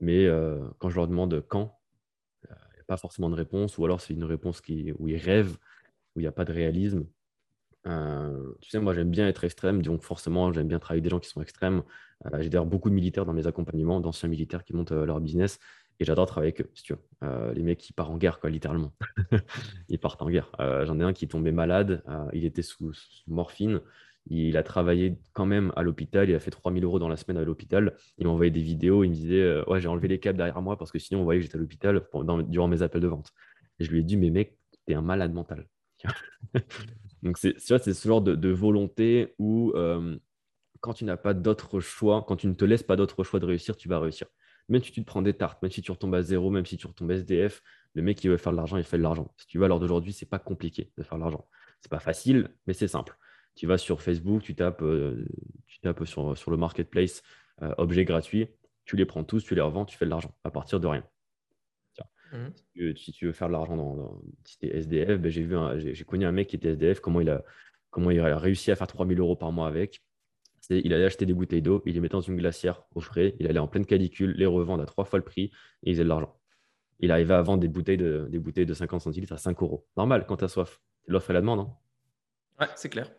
[0.00, 0.26] Mais
[0.78, 1.78] quand je leur demande quand,
[2.44, 5.16] il n'y a pas forcément de réponse, ou alors c'est une réponse qui, où ils
[5.16, 5.56] rêvent,
[6.14, 7.06] où il n'y a pas de réalisme.
[7.86, 11.10] Euh, tu sais, moi, j'aime bien être extrême, donc forcément, j'aime bien travailler avec des
[11.10, 11.82] gens qui sont extrêmes.
[12.26, 15.20] Euh, j'ai d'ailleurs beaucoup de militaires dans mes accompagnements, d'anciens militaires qui montent euh, leur
[15.20, 15.58] business,
[15.98, 17.52] et j'adore travailler avec eux, si tu veux.
[17.52, 18.94] les mecs qui partent en guerre, quoi, littéralement.
[19.88, 20.50] Ils partent en guerre.
[20.58, 22.02] J'en ai un qui est tombé malade,
[22.32, 22.92] il était sous,
[23.26, 23.82] morphine,
[24.26, 27.36] il a travaillé quand même à l'hôpital, il a fait 3000 euros dans la semaine
[27.36, 27.96] à l'hôpital.
[28.16, 30.78] Il m'a envoyé des vidéos, il me disait Ouais, j'ai enlevé les câbles derrière moi
[30.78, 32.02] parce que sinon, on voyait que j'étais à l'hôpital
[32.48, 33.34] durant mes appels de vente.
[33.78, 34.56] Et je lui ai dit Mais mec,
[34.86, 35.66] t'es un malade mental.
[37.22, 40.18] Donc, c'est ce genre de, volonté où euh,
[40.80, 43.46] quand tu n'as pas d'autre choix, quand tu ne te laisses pas d'autre choix de
[43.46, 44.26] réussir, tu vas réussir.
[44.68, 46.76] Même si tu te prends des tartes, même si tu retombes à zéro, même si
[46.76, 47.62] tu retombes SDF,
[47.94, 49.32] le mec qui veut faire de l'argent, il fait de l'argent.
[49.36, 51.46] Si tu veux, à l'heure d'aujourd'hui, c'est pas compliqué de faire de l'argent.
[51.80, 53.16] C'est pas facile, mais c'est simple.
[53.56, 55.26] Tu vas sur Facebook, tu tapes, euh,
[56.04, 57.22] sur le marketplace
[57.62, 58.48] euh, objets gratuits,
[58.84, 61.04] tu les prends tous, tu les revends, tu fais de l'argent à partir de rien.
[62.32, 62.94] Mmh.
[62.96, 66.04] Si, tu veux, faire de l'argent dans, si tu es SDF, ben j'ai, vu j'ai,
[66.04, 67.42] connu un mec qui était SDF, comment il a,
[67.90, 70.02] comment il a réussi à faire 3000 euros par mois avec.
[70.68, 73.48] Il allait acheter des bouteilles d'eau, il les mettait dans une glacière au frais, il
[73.48, 75.50] allait en pleine canicule, les revendre à trois fois le prix
[75.82, 76.38] et il faisait de l'argent.
[77.00, 79.86] Il arrivait à vendre des bouteilles de, des bouteilles de 50 centilitres à 5 euros.
[79.96, 80.80] Normal quand tu as soif.
[81.06, 81.60] L'offre et la demande.
[81.60, 81.76] Hein.
[82.60, 83.10] Ouais, c'est clair.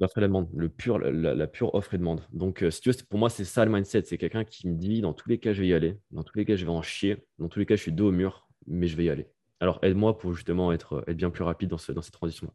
[0.00, 2.22] L'offre et la demande, le pur, la, pure offre et demande.
[2.32, 4.04] Donc, euh, si tu veux, pour moi, c'est ça le mindset.
[4.06, 5.98] C'est quelqu'un qui me dit dans tous les cas, je vais y aller.
[6.10, 7.24] Dans tous les cas, je vais en chier.
[7.38, 9.28] Dans tous les cas, je suis dos au mur, mais je vais y aller.
[9.60, 12.52] Alors, aide-moi pour justement être, être bien plus rapide dans, ce, dans cette transition-là.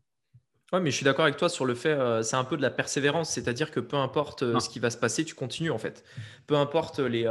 [0.71, 2.61] Oui, mais je suis d'accord avec toi sur le fait, euh, c'est un peu de
[2.61, 5.77] la persévérance, c'est-à-dire que peu importe euh, ce qui va se passer, tu continues en
[5.77, 6.03] fait.
[6.47, 7.27] Peu importe les,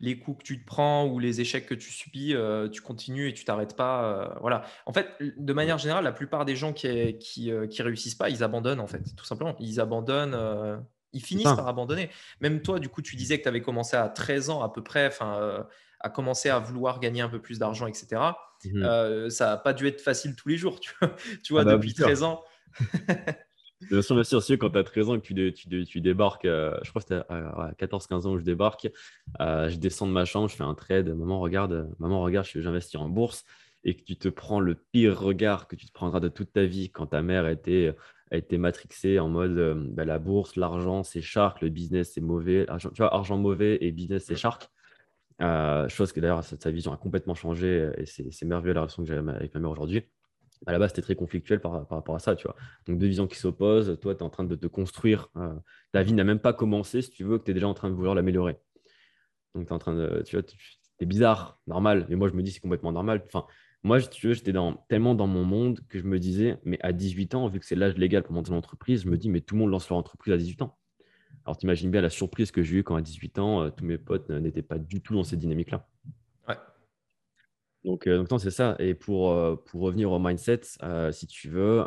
[0.00, 3.28] les coups que tu te prends ou les échecs que tu subis, euh, tu continues
[3.28, 4.04] et tu t'arrêtes pas.
[4.04, 4.62] Euh, voilà.
[4.84, 8.28] En fait, de manière générale, la plupart des gens qui, qui, euh, qui réussissent pas,
[8.28, 9.56] ils abandonnent en fait, tout simplement.
[9.58, 10.36] Ils abandonnent,
[11.12, 12.10] ils finissent par abandonner.
[12.40, 14.82] Même toi, du coup, tu disais que tu avais commencé à 13 ans à peu
[14.82, 15.66] près, enfin,
[16.00, 18.22] à commencer à vouloir gagner un peu plus d'argent, etc.
[18.64, 21.64] Mmh ça n'a pas dû être facile tous les jours, tu vois, tu vois ah
[21.64, 22.42] bah, depuis 13 ans.
[23.90, 26.46] Bien sûr, bien sûr, quand tu as 13 ans et que tu, tu, tu débarques,
[26.46, 28.88] euh, je crois que c'était à, 14-15 ans où je débarque,
[29.40, 33.02] euh, je descends de ma chambre, je fais un trade, maman regarde, maman regarde, investir
[33.02, 33.44] en bourse
[33.84, 36.64] et que tu te prends le pire regard que tu te prendras de toute ta
[36.64, 37.92] vie quand ta mère a été,
[38.32, 42.20] a été matrixée en mode euh, bah, la bourse, l'argent, c'est shark, le business, c'est
[42.20, 44.68] mauvais, argent, tu vois, argent mauvais et business, c'est shark.
[45.40, 49.16] Chose que d'ailleurs, sa vision a complètement changé et c'est merveilleux la relation que j'ai
[49.16, 50.04] avec ma mère aujourd'hui
[50.64, 52.56] à la base, c'était très conflictuel par, rapport à ça, tu vois.
[52.86, 53.98] Donc, deux visions qui s'opposent.
[54.00, 55.28] Toi, tu es en train de te construire.
[55.36, 55.54] Euh,
[55.92, 57.90] ta vie n'a même pas commencé, si tu veux, que tu es déjà en train
[57.90, 58.56] de vouloir l'améliorer.
[59.54, 60.22] Donc, tu es en train de.
[60.24, 60.46] Tu vois,
[60.98, 62.06] c'est bizarre, normal.
[62.08, 63.22] Mais moi, je me dis, c'est complètement normal.
[63.26, 63.46] Enfin,
[63.82, 64.52] moi, tu j'étais
[64.88, 67.76] tellement dans mon monde que je me disais, mais à 18 ans, vu que c'est
[67.76, 70.32] l'âge légal pour monter l'entreprise, je me dis, mais tout le monde lance leur entreprise
[70.32, 70.78] à 18 ans.
[71.46, 73.84] Alors, tu imagines bien la surprise que j'ai eue quand à 18 ans, euh, tous
[73.84, 75.86] mes potes n'étaient pas du tout dans cette dynamique-là.
[77.86, 78.74] Donc, euh, donc c'est ça.
[78.80, 81.86] Et pour, euh, pour revenir au mindset, euh, si tu veux,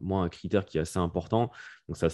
[0.00, 1.52] moi, un critère qui est assez important,
[1.88, 2.08] donc ça,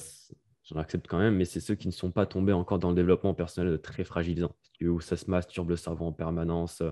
[0.64, 2.97] j'en accepte quand même, mais c'est ceux qui ne sont pas tombés encore dans le
[2.97, 6.83] développement personnel très fragilisant, où ça se masturbe le cerveau en permanence,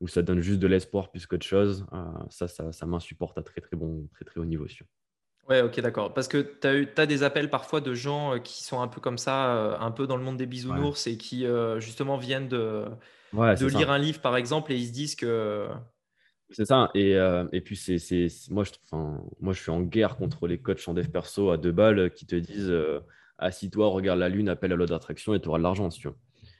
[0.00, 1.84] où ça donne juste de l'espoir plus qu'autre chose.
[2.30, 4.68] ça, ça, ça m'insupporte à très, très, bon, très, très haut niveau.
[4.68, 4.86] Sûr.
[5.48, 6.14] Ouais, ok, d'accord.
[6.14, 9.18] Parce que tu as, as, des appels parfois de gens qui sont un peu comme
[9.18, 11.46] ça, un peu dans le monde des bisounours et qui
[11.78, 12.86] justement viennent de,
[13.34, 15.68] de lire un livre, par exemple, et ils se disent que.
[16.50, 16.90] C'est ça.
[16.94, 17.98] Et, euh, et puis, c'est,
[18.50, 18.72] moi, je,
[19.40, 22.26] moi, je suis en guerre contre les coachs en dev perso à deux balles qui
[22.26, 23.00] te disent euh,
[23.38, 26.08] assis-toi, regarde la lune, appelle à l'autre d'attraction et tu auras de l'argent, si tu
[26.08, 26.14] veux.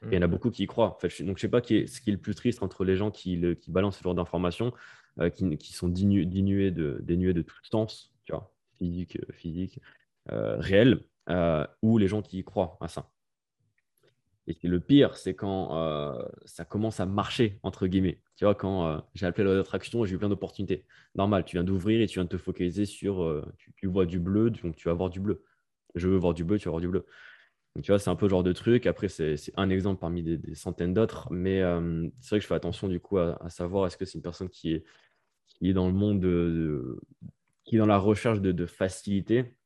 [0.04, 0.30] Et il y en a mmh.
[0.30, 0.96] beaucoup qui y croient.
[0.96, 2.62] En fait, donc, je ne sais pas qui est, ce qui est le plus triste
[2.62, 4.72] entre les gens qui, qui balancent ce genre d'informations,
[5.20, 8.52] euh, qui, qui, sont dénués de, dénués de tout sens, tu vois,
[8.84, 9.80] physique, physique
[10.26, 11.04] réel,
[11.82, 13.10] ou les gens qui y croient à ça.
[14.46, 18.20] Et le pire, c'est quand euh, ça commence à marcher, entre guillemets.
[18.36, 20.84] Tu vois, quand euh, j'ai appelé la j'ai eu plein d'opportunités.
[21.14, 23.22] Normal, tu viens d'ouvrir et tu viens de te focaliser sur.
[23.22, 23.42] Euh,
[23.76, 25.42] tu, vois du bleu, donc tu vas voir du bleu.
[25.94, 27.06] Je veux voir du bleu, tu vas voir du bleu.
[27.82, 28.86] Tu vois, c'est un peu le genre de truc.
[28.86, 31.32] Après, c'est un exemple parmi des, centaines d'autres.
[31.32, 31.60] Mais
[32.20, 34.48] c'est vrai que je fais attention, du coup, à, savoir est-ce que c'est une personne
[34.48, 34.84] qui est,
[35.46, 37.00] qui est dans le monde de,
[37.74, 39.56] qui dans la recherche de, facilité,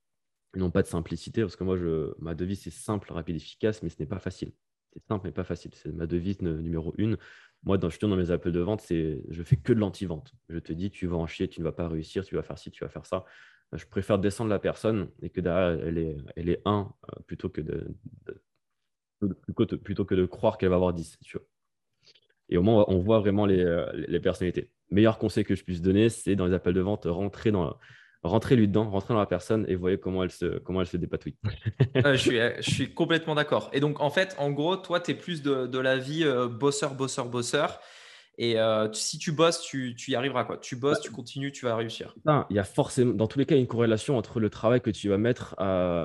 [0.57, 1.43] non pas de simplicité.
[1.43, 4.53] Parce que moi, je, ma devise, c'est simple, rapide, efficace, mais ce n'est pas facile.
[4.95, 5.73] C'est simple mais pas facile.
[5.75, 7.19] C'est ma devise numéro une.
[7.65, 10.33] Moi, dans, je dans mes appels de vente, c'est je fais que de l'anti-vente.
[10.49, 12.59] Je te dis, tu vas en chier, tu ne vas pas réussir, tu vas faire
[12.59, 13.27] ci, tu vas faire ça.
[13.75, 17.51] Je préfère descendre la personne et que derrière, elle est, elle est un euh, plutôt
[17.51, 17.95] que de,
[19.85, 21.19] plutôt que de croire qu'elle va avoir 10.
[21.23, 21.47] Tu vois.
[22.49, 24.71] Et au moins, on voit vraiment les, euh, les personnalités.
[24.91, 27.77] Meilleur conseil que je puisse donner, c'est dans les appels de vente, rentrer dans,
[28.23, 30.97] rentrez lui dedans, rentrez dans la personne et voyez comment elle se, comment elle se
[30.97, 31.37] dépatouille.
[31.95, 33.71] je, suis, je suis complètement d'accord.
[33.73, 36.49] Et donc, en fait, en gros, toi, tu es plus de, de la vie euh,
[36.49, 37.81] bosseur, bosseur, bosseur.
[38.41, 40.45] Et euh, si tu bosses, tu, tu, y arriveras.
[40.45, 40.59] Quoi.
[40.59, 42.15] Tu bosses, tu continues, tu vas réussir.
[42.51, 45.09] Il y a forcément, dans tous les cas, une corrélation entre le travail que tu
[45.09, 45.57] vas mettre,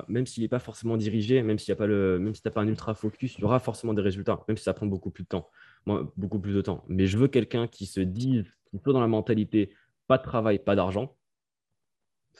[0.08, 2.48] même s'il n'est pas forcément dirigé, même s'il y a pas le, même si tu
[2.48, 4.88] n'as pas un ultra focus, il y aura forcément des résultats, même si ça prend
[4.88, 5.52] beaucoup plus de temps.
[5.86, 6.84] Moi, beaucoup plus de temps.
[6.88, 9.74] Mais je veux quelqu'un qui se dise, plutôt dans la mentalité,
[10.08, 11.16] pas de travail, pas d'argent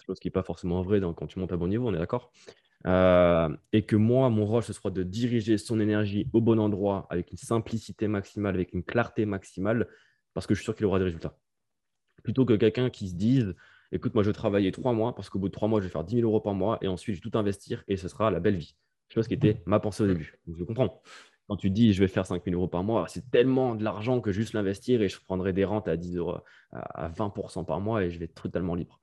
[0.06, 2.32] chose qui n'est pas forcément vrai quand tu montes à bon niveau, on est d'accord
[2.86, 7.32] et que moi, mon rôle, ce soit de diriger son énergie au bon endroit, avec
[7.32, 9.88] une simplicité maximale, avec une clarté maximale,
[10.34, 11.38] parce que je suis sûr qu'il aura des résultats.
[12.24, 13.56] Plutôt que quelqu'un qui se dise,
[13.94, 15.92] écoute, moi, je vais travailler trois mois, parce qu'au bout de trois mois, je vais
[15.92, 18.30] faire 10 000 euros par mois, et ensuite, je vais tout investir, et ce sera
[18.32, 18.76] la belle vie.
[19.08, 20.38] Je ce qui était ma pensée au début.
[20.54, 21.02] Je comprends.
[21.48, 24.22] Quand tu dis, je vais faire 5 000 euros par mois, c'est tellement de l'argent
[24.22, 26.38] que juste l'investir, et je prendrai des rentes à 10 euros,
[26.72, 29.02] à 20% par mois, et je vais être totalement libre.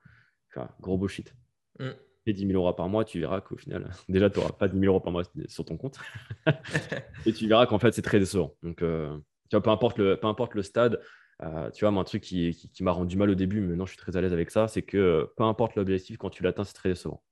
[0.81, 1.35] gros bullshit.
[1.79, 1.91] Mm.
[2.27, 4.79] Et 10 000 euros par mois, tu verras qu'au final, déjà, tu n'auras pas 10
[4.79, 5.99] 000 euros par mois sur ton compte.
[7.27, 8.55] et tu verras qu'en fait, c'est très décevant.
[8.63, 9.17] Donc, euh,
[9.51, 11.01] tu vois, peu importe le, peu importe le stade,
[11.43, 13.87] euh, tu vois, moi, un truc qui, qui, m'a rendu mal au début, mais maintenant
[13.87, 16.65] je suis très à l'aise avec ça, c'est que peu importe l'objectif, quand tu l'atteins,
[16.65, 17.23] c'est très décevant.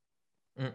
[0.57, 0.69] Mm.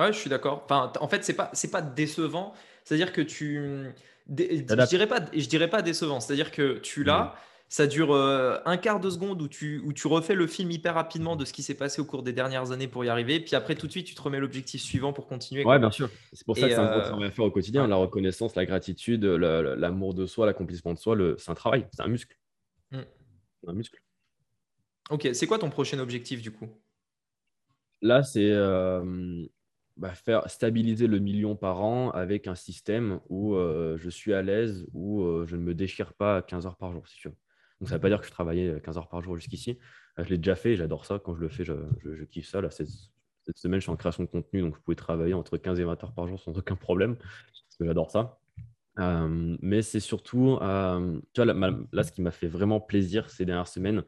[0.00, 0.62] Ouais, je suis d'accord.
[0.64, 2.54] Enfin, en fait, c'est pas, c'est pas décevant.
[2.84, 3.92] C'est-à-dire que tu,
[4.28, 6.20] je dirais pas, je dirais pas décevant.
[6.20, 7.34] C'est-à-dire que tu l'as,
[7.68, 10.94] ça dure euh, un quart de seconde où tu, où tu refais le film hyper
[10.94, 13.40] rapidement de ce qui s'est passé au cours des dernières années pour y arriver.
[13.40, 15.64] Puis après, tout de suite, tu te remets l'objectif suivant pour continuer.
[15.64, 16.10] Ouais, bien sûr.
[16.32, 17.86] C'est pour ça que c'est un gros euh, travail à faire au quotidien.
[17.86, 22.08] La reconnaissance, la gratitude, l'amour de soi, l'accomplissement de soi, c'est un travail, c'est un
[22.08, 22.36] muscle.
[22.90, 23.02] Hmm.
[23.68, 24.00] Un muscle.
[25.10, 26.68] Ok, c'est quoi ton prochain objectif du coup?
[28.02, 29.44] Là, c'est euh,
[30.00, 34.86] bah, faire stabiliser le million par an avec un système où je suis à l'aise,
[34.92, 37.34] où je ne me déchire pas 15 heures par jour, si tu veux.
[37.80, 39.78] Donc, ça ne veut pas dire que je travaillais 15 heures par jour jusqu'ici.
[40.18, 41.18] Euh, je l'ai déjà fait, j'adore ça.
[41.18, 42.60] Quand je le fais, je, kiffe ça.
[42.60, 42.88] Là, cette,
[43.54, 46.04] semaine, je suis en création de contenu, donc je pouvais travailler entre 15 et 20
[46.04, 47.16] heures par jour sans aucun problème,
[47.80, 48.38] j'adore ça.
[48.98, 51.52] Euh, mais c'est surtout, euh, tu vois,
[51.92, 54.04] là, ce qui m'a fait vraiment plaisir ces dernières semaines,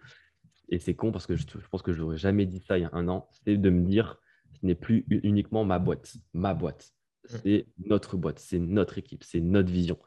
[0.68, 2.84] et c'est con parce que je, pense que je n'aurais jamais dit ça il y
[2.84, 4.20] a un an, c'est de me dire,
[4.60, 6.92] ce n'est plus uniquement ma boîte, ma boîte,
[7.24, 7.36] mmh.
[7.42, 9.98] c'est notre boîte, c'est notre équipe, c'est notre vision.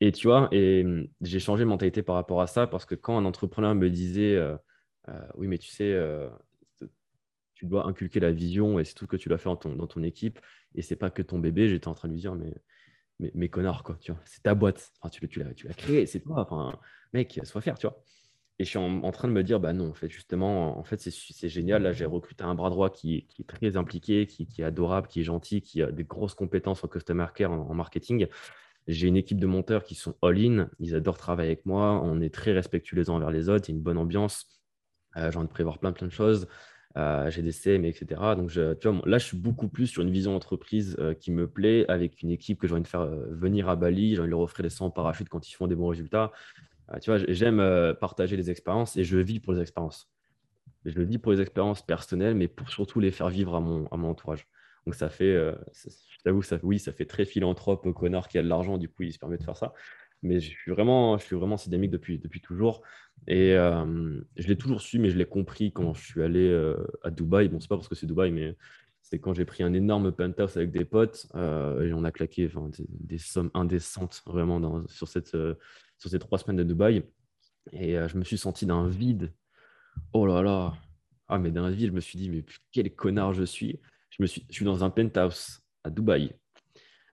[0.00, 2.94] Et tu vois, et mmh, j'ai changé de mentalité par rapport à ça parce que
[2.94, 4.56] quand un entrepreneur me disait euh,
[5.08, 6.28] euh, Oui, mais tu sais, euh,
[7.54, 10.02] tu dois inculquer la vision et c'est tout ce que tu dois faire dans ton,
[10.02, 10.40] équipe
[10.74, 12.54] et c'est pas que ton bébé, j'étais en train de lui dire Mais,
[13.20, 14.92] mais, mais connard, quoi, tu vois, c'est ta boîte.
[15.00, 16.40] Enfin, tu, tu l'as créée, c'est toi.
[16.40, 16.78] Enfin,
[17.12, 18.02] mec, sois faire, tu vois.
[18.60, 21.00] Et je suis en, train de me dire, bah non, en fait, justement, en fait,
[21.00, 21.82] c'est génial.
[21.82, 25.24] Là, j'ai recruté un bras droit qui, est très impliqué, qui, est adorable, qui est
[25.24, 28.28] gentil, qui a des grosses compétences en customer care, en marketing.
[28.86, 32.32] J'ai une équipe de monteurs qui sont all-in, ils adorent travailler avec moi, on est
[32.32, 34.46] très respectueux les uns envers les autres, il y a une bonne ambiance,
[35.16, 36.46] euh, j'ai envie de prévoir plein plein de choses,
[36.98, 38.20] euh, j'ai des CM, etc.
[38.36, 41.48] Donc tu vois, là, je suis beaucoup plus sur une vision d'entreprise euh, qui me
[41.48, 44.32] plaît, avec une équipe que j'ai envie de faire venir à Bali, j'ai envie de
[44.32, 46.30] leur offrir des 100 parachutes quand ils font des bons résultats.
[47.00, 47.62] Tu vois, j'aime
[48.00, 50.10] partager les expériences et je vis pour les expériences.
[50.84, 53.86] Je le vis pour les expériences personnelles, mais pour surtout les faire vivre à mon,
[53.86, 54.46] à mon entourage.
[54.84, 55.34] Donc ça fait,
[56.24, 59.12] j'avoue, ça, oui, ça fait très philanthrope, connard qui a de l'argent, du coup, il
[59.12, 59.72] se permet de faire ça.
[60.22, 62.82] Mais je suis vraiment, je suis vraiment systémique depuis, depuis toujours.
[63.26, 66.76] Et euh, je l'ai toujours su, mais je l'ai compris quand je suis allé euh,
[67.02, 67.48] à Dubaï.
[67.48, 68.56] Bon, c'est pas parce que c'est Dubaï, mais
[69.14, 72.50] c'est quand j'ai pris un énorme penthouse avec des potes euh, et on a claqué
[72.88, 75.22] des, sommes indécentes vraiment dans, sur, ces
[76.18, 77.04] trois semaines de Dubaï.
[77.72, 79.32] Et je me suis senti d'un vide.
[80.12, 80.74] Oh là là.
[81.28, 83.80] Ah, mais d'un vide, je me suis dit, mais quel connard je suis.
[84.10, 86.32] Je, suis, dans un penthouse à Dubaï,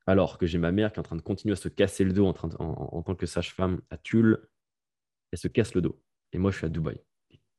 [0.08, 2.14] alors que j'ai ma mère qui est en train de continuer à se casser le
[2.14, 4.50] dos en, en, tant que sage-femme à Tulle.
[5.32, 6.02] Elle se casse le dos.
[6.34, 7.00] Et moi, je suis à Dubaï.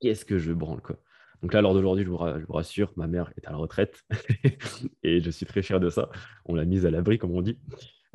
[0.01, 0.99] Qu'est-ce que je branle, quoi.
[1.43, 4.03] Donc là, lors d'aujourd'hui, je, vous rassure, ma mère est à la retraite
[5.03, 6.09] et je suis très fier de ça.
[6.47, 7.59] On l'a mise à l'abri, comme on dit.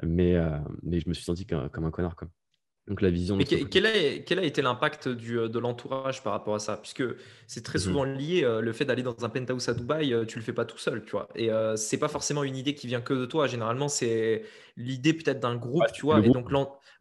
[0.03, 2.15] Mais, euh, mais je me suis senti comme un connard.
[2.15, 2.29] Quoi.
[2.87, 3.37] Donc la vision.
[3.37, 6.77] quel, a, quel, a, été l'impact euh, de l'entourage par rapport à ça?
[6.77, 7.03] Puisque
[7.45, 7.83] c'est très mhm.
[7.83, 10.53] souvent lié, euh, le fait d'aller dans un penthouse à Dubaï, euh, tu le fais
[10.53, 11.27] pas tout seul, tu vois.
[11.35, 13.47] Et euh, c'est pas forcément une idée qui vient que de toi.
[13.47, 14.43] Généralement, c'est
[14.77, 16.25] l'idée peut-être d'un groupe, tu vois.
[16.25, 16.49] Et donc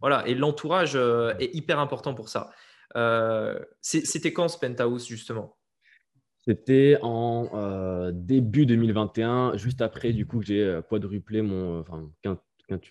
[0.01, 2.51] voilà, et l'entourage est hyper important pour ça.
[3.81, 5.57] C'était quand ce penthouse justement?
[6.47, 12.09] C'était en début 2021, juste après du coup que j'ai quadruplé mon, enfin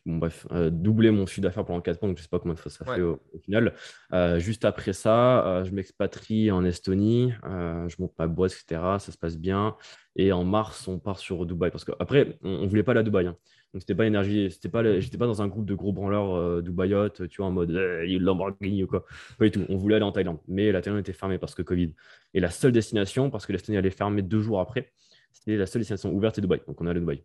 [0.06, 2.54] bref, euh, doubler mon chiffre d'affaires pendant 4 mois, donc je ne sais pas combien
[2.54, 3.74] de fois ça fait au, final.
[4.14, 8.82] Euh, juste après ça, euh, je m'expatrie en Estonie, je monte ma boîte, etc.
[9.00, 9.76] Ça se passe bien.
[10.16, 11.72] Et en mars, on part sur Dubaï.
[11.72, 13.28] Parce qu'après, on ne voulait pas aller à Dubaï.
[13.28, 13.36] Hein.
[13.74, 17.28] Donc, c'était pas énergie, c'était pas, j'étais pas dans un groupe de gros branleurs dubaïotes,
[17.28, 19.06] tu vois, en mode Lamborghini ou quoi.
[19.38, 19.66] Pas du tout.
[19.68, 20.40] On voulait aller en Thaïlande.
[20.48, 21.94] Mais la Thaïlande était fermée parce que Covid.
[22.34, 24.94] Et la seule destination, parce que l'Estonie allait fermer deux jours après,
[25.34, 26.62] c'était la seule destination ouverte, c'est Dubaï.
[26.66, 27.24] Donc, on est allé à Dubaï.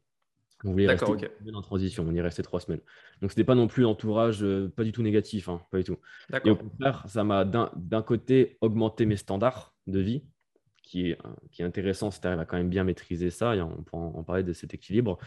[0.64, 1.06] On voulait rester
[1.54, 2.80] en transition, on y restait trois semaines.
[3.22, 5.84] Donc, ce n'était pas non plus l'entourage, euh, pas du tout négatif, hein, pas du
[5.84, 5.96] tout.
[6.44, 10.24] Et au contraire, ça m'a d'un côté augmenté mes standards de vie,
[10.82, 13.56] qui est, euh, qui est intéressant si tu arrives à quand même bien maîtriser ça,
[13.56, 15.18] et on peut en, parler de cet équilibre.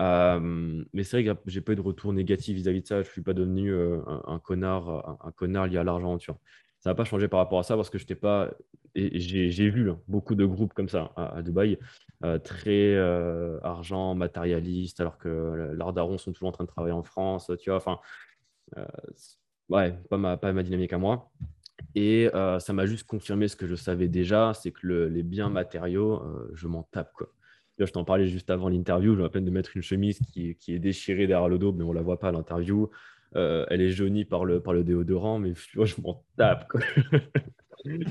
[0.00, 3.02] Euh, mais c'est vrai que j'ai pas eu de retour négatif vis-à-vis de ça.
[3.02, 6.16] Je ne suis pas devenu un, connard, un, connard lié à l'argent.
[6.80, 8.50] Ça n'a pas changé par rapport à ça parce que je pas
[8.94, 11.78] j'ai vu hein, beaucoup de groupes comme ça à, Dubaï,
[12.24, 16.94] euh, très euh, argent, matérialiste, alors que l'art daron sont toujours en train de travailler
[16.94, 17.98] en France, tu vois, enfin,
[19.68, 21.30] ouais, pas ma, dynamique à moi.
[21.94, 26.22] Et ça m'a juste confirmé ce que je savais déjà, c'est que les biens matériaux,
[26.54, 27.28] je m'en tape, quoi.
[27.78, 30.74] je t'en parlais juste avant l'interview, j'ai la peine de mettre une chemise qui, qui,
[30.74, 32.90] est déchirée derrière le dos, mais on ne la voit pas à l'interview.
[33.34, 36.68] Elle est jaunie par le, par le déodorant, mais je m'en tape.
[36.68, 36.80] Quoi.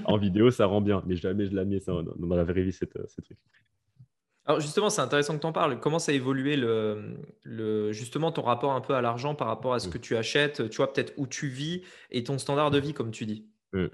[0.06, 2.72] en vidéo, ça rend bien, mais jamais je la mets ça, dans, la vraie vie,
[2.72, 3.38] cette, euh, ce truc.
[4.46, 5.80] Alors justement, c'est intéressant que tu en parles.
[5.80, 9.74] Comment ça a évolué le, le, justement ton rapport un peu à l'argent par rapport
[9.74, 9.92] à ce mm.
[9.92, 13.12] que tu achètes, tu vois peut-être où tu vis et ton standard de vie, comme
[13.12, 13.46] tu dis?
[13.74, 13.88] Mm.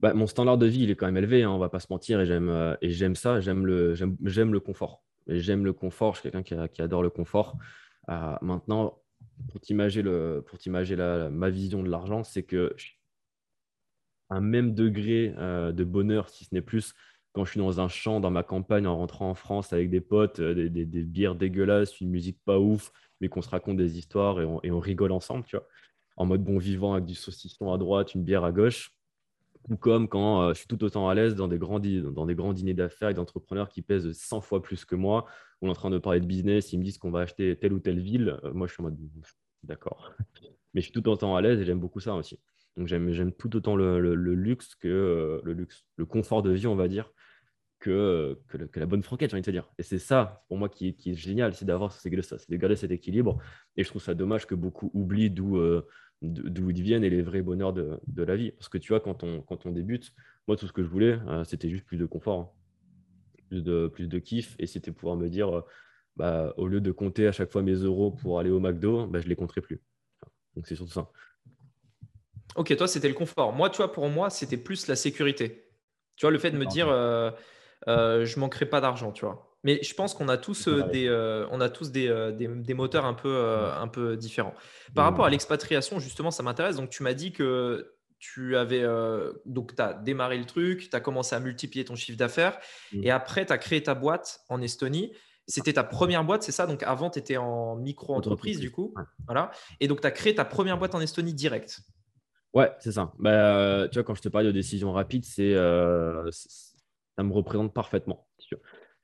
[0.00, 1.86] bah, Mon standard de vie, il est quand même élevé, hein, on va pas se
[1.88, 5.02] mentir, et j'aime, euh, et j'aime ça, j'aime le, j'aime, le confort.
[5.26, 7.56] Et j'aime le confort, je suis quelqu'un qui, adore le confort.
[8.10, 8.98] Euh, maintenant,
[9.50, 12.74] pour t'imager, le, pour t'imager la, ma vision de l'argent, c'est que
[14.30, 16.94] un même degré euh, de bonheur, si ce n'est plus,
[17.32, 20.00] quand je suis dans un champ, dans ma campagne, en rentrant en France avec des
[20.00, 24.40] potes, euh, des, bières dégueulasses, une musique pas ouf, mais qu'on se raconte des histoires
[24.40, 25.66] et on, rigole ensemble, tu vois,
[26.16, 28.93] en mode bon vivant avec du saucisson à droite, une bière à gauche.
[29.80, 32.52] Comme quand euh, je suis tout autant à l'aise dans des grands, dans des grands
[32.52, 35.26] dîners d'affaires et d'entrepreneurs qui pèsent 100 fois plus que moi,
[35.62, 37.72] on est en train de parler de business, ils me disent qu'on va acheter telle
[37.72, 38.38] ou telle ville.
[38.52, 38.98] moi, je suis en mode
[39.62, 40.12] d'accord.
[40.74, 42.38] Mais je suis tout autant à l'aise et j'aime beaucoup ça aussi.
[42.76, 46.74] Donc j'aime tout autant le, luxe que euh, le luxe, le confort de vie, on
[46.74, 47.12] va dire,
[47.78, 49.70] que, que, la bonne franquette, j'ai envie de te dire.
[49.78, 53.38] Et c'est ça, pour moi, qui, est génial, c'est d'avoir c'est de garder cet équilibre.
[53.76, 55.86] Et je trouve ça dommage que beaucoup oublient d'où euh,
[56.22, 58.52] d'où ils viennent et les vrais bonheurs de, la vie.
[58.52, 60.12] Parce que tu vois, quand on, quand on débute,
[60.48, 62.50] moi, tout ce que je voulais, euh, c'était juste plus de confort, hein.
[63.48, 64.56] plus, de, plus de kiff.
[64.58, 65.62] Et c'était pouvoir me dire,
[66.16, 69.20] bah, au lieu de compter à chaque fois mes euros pour aller au McDo, bah,
[69.20, 69.82] je ne les compterai plus.
[70.54, 71.10] Donc c'est surtout ça.
[72.56, 73.52] Ok, toi, c'était le confort.
[73.52, 75.68] Moi, tu vois, pour moi, c'était plus la sécurité.
[76.16, 77.30] Tu vois, le fait de me dire, euh,
[77.88, 79.53] euh, je manquerai pas d'argent, tu vois.
[79.64, 81.08] Mais je pense qu'on a tous, euh, des,
[81.50, 84.54] on a tous des, des, moteurs un peu, un peu différents.
[84.94, 86.76] Par rapport à l'expatriation, justement, ça m'intéresse.
[86.76, 88.82] Donc, tu m'as dit que tu avais
[89.44, 92.58] donc tu as démarré le truc, tu as commencé à multiplier ton chiffre d'affaires
[92.92, 93.04] mmh.
[93.04, 95.12] et après tu as créé ta boîte en Estonie.
[95.46, 96.66] C'était ta première boîte, c'est ça?
[96.66, 98.94] Donc avant tu étais en micro-entreprise du coup.
[99.26, 99.50] Voilà.
[99.80, 101.82] Et donc tu as créé ta première boîte en Estonie direct.
[102.54, 103.12] Ouais, c'est ça.
[103.18, 107.32] Bah, euh, tu vois, quand je te parle de décision rapide, c'est, euh, ça me
[107.32, 108.28] représente parfaitement.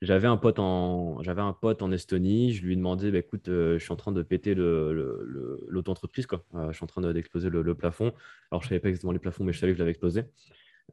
[0.03, 2.53] J'avais un pote en, j'avais un pote en Estonie.
[2.53, 6.27] Je lui ai demandé, bah, écoute, euh, je suis en train de péter le, l'auto-entreprise,
[6.27, 6.43] quoi.
[6.55, 8.13] je suis en train d'exploser le, plafond.
[8.51, 10.25] Alors, je savais pas exactement les plafonds, mais je savais que je l'avais explosé.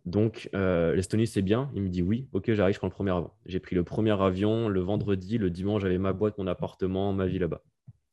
[0.05, 1.71] Donc, l'Estonie, c'est bien.
[1.73, 3.31] Il me dit oui, ok, j'arrive, je prends le premier avion.
[3.45, 7.27] J'ai pris le premier avion le vendredi, le dimanche, j'avais ma boîte, mon appartement, ma
[7.27, 7.61] vie là-bas.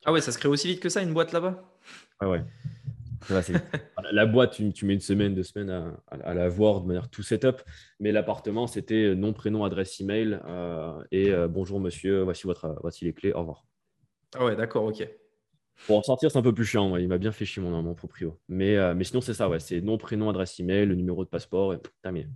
[0.05, 1.63] Ah ouais, ça se crée aussi vite que ça, une boîte là-bas?
[2.21, 2.45] Ah ouais
[4.13, 7.63] la boîte, tu, mets une semaine, deux semaines à, la voir de manière tout setup.
[8.01, 13.05] Mais l'appartement, c'était nom, prénom, adresse email euh, et euh, bonjour monsieur, voici, votre, voici
[13.05, 13.65] les clés, au revoir.
[14.35, 15.09] Ah ouais, d'accord, ok.
[15.87, 16.97] Pour en sortir, c'est un peu plus chiant.
[16.97, 18.39] Il m'a bien fait chier mon, mon proprio.
[18.49, 19.61] Mais, euh, mais sinon, c'est ça, ouais.
[19.61, 22.29] C'est nom, prénom, adresse email, le numéro de passeport et terminé.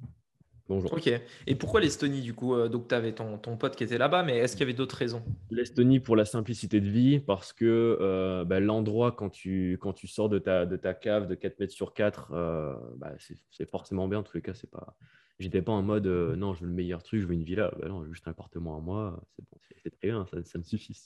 [0.68, 0.92] Bonjour.
[0.92, 1.10] Ok.
[1.46, 4.22] Et pourquoi l'Estonie du coup euh, Donc tu avais ton, ton, pote qui était là-bas,
[4.22, 5.22] mais est-ce qu'il y avait d'autres raisons?
[5.50, 10.06] L'Estonie pour la simplicité de vie, parce que euh, bah, l'endroit quand tu, quand tu
[10.06, 13.12] sors de ta, de ta cave de 4 mètres sur 4, euh, bah,
[13.50, 14.18] c'est forcément bien.
[14.18, 14.94] En tous les cas, c'est pas.
[15.38, 17.72] J'étais pas en mode non, je veux le meilleur truc, je veux une villa.
[17.80, 19.58] Bah, non, juste un appartement à moi, c'est bon,
[19.98, 21.00] très bien, ça, ça me suffit.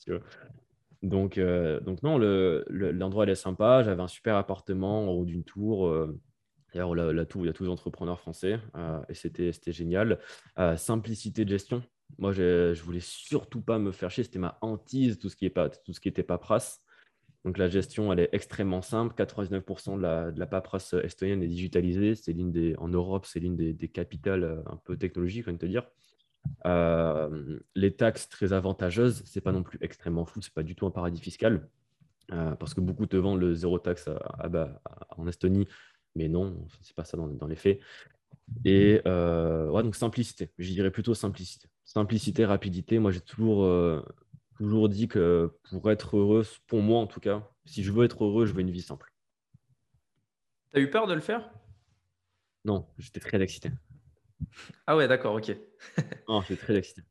[1.03, 3.85] Donc, donc non, l'endroit le, est sympa.
[3.85, 5.93] J'avais un super appartement en haut d'une tour
[6.73, 10.19] D'ailleurs, il y a tous les entrepreneurs français euh, et c'était génial.
[10.59, 11.83] Euh, simplicité de gestion.
[12.19, 14.25] Moi, je voulais surtout pas me faire chier.
[14.25, 16.81] C'était ma hantise, tout ce qui est pas, tout était paperasse.
[17.45, 19.15] Donc la gestion, elle est extrêmement simple.
[19.15, 22.15] 99% de la, de paperasse estonienne est digitalisée.
[22.15, 25.67] C'est l'une des, en Europe, c'est l'une des, capitales euh, un peu technologiques, on te
[25.67, 25.87] dire.
[27.75, 30.41] les taxes très avantageuses, c'est pas non plus extrêmement fou.
[30.41, 31.69] C'est pas du tout un paradis fiscal.
[32.29, 34.09] parce que beaucoup te vendent le zéro taxe
[35.19, 35.67] en Estonie
[36.15, 37.81] mais non, c'est pas ça dans, les faits.
[38.65, 41.69] Et euh, ouais, donc simplicité, je dirais plutôt simplicité.
[41.85, 42.99] Simplicité, rapidité.
[42.99, 44.03] Moi, j'ai toujours, euh,
[44.57, 48.25] toujours dit que pour être heureux, pour moi en tout cas, si je veux être
[48.25, 49.13] heureux, je veux une vie simple.
[50.73, 51.51] Tu as eu peur de le faire?
[52.65, 53.71] Non, j'étais très excité.
[54.87, 55.57] Ah ouais, d'accord, ok.
[56.29, 57.03] non, j'étais très excité.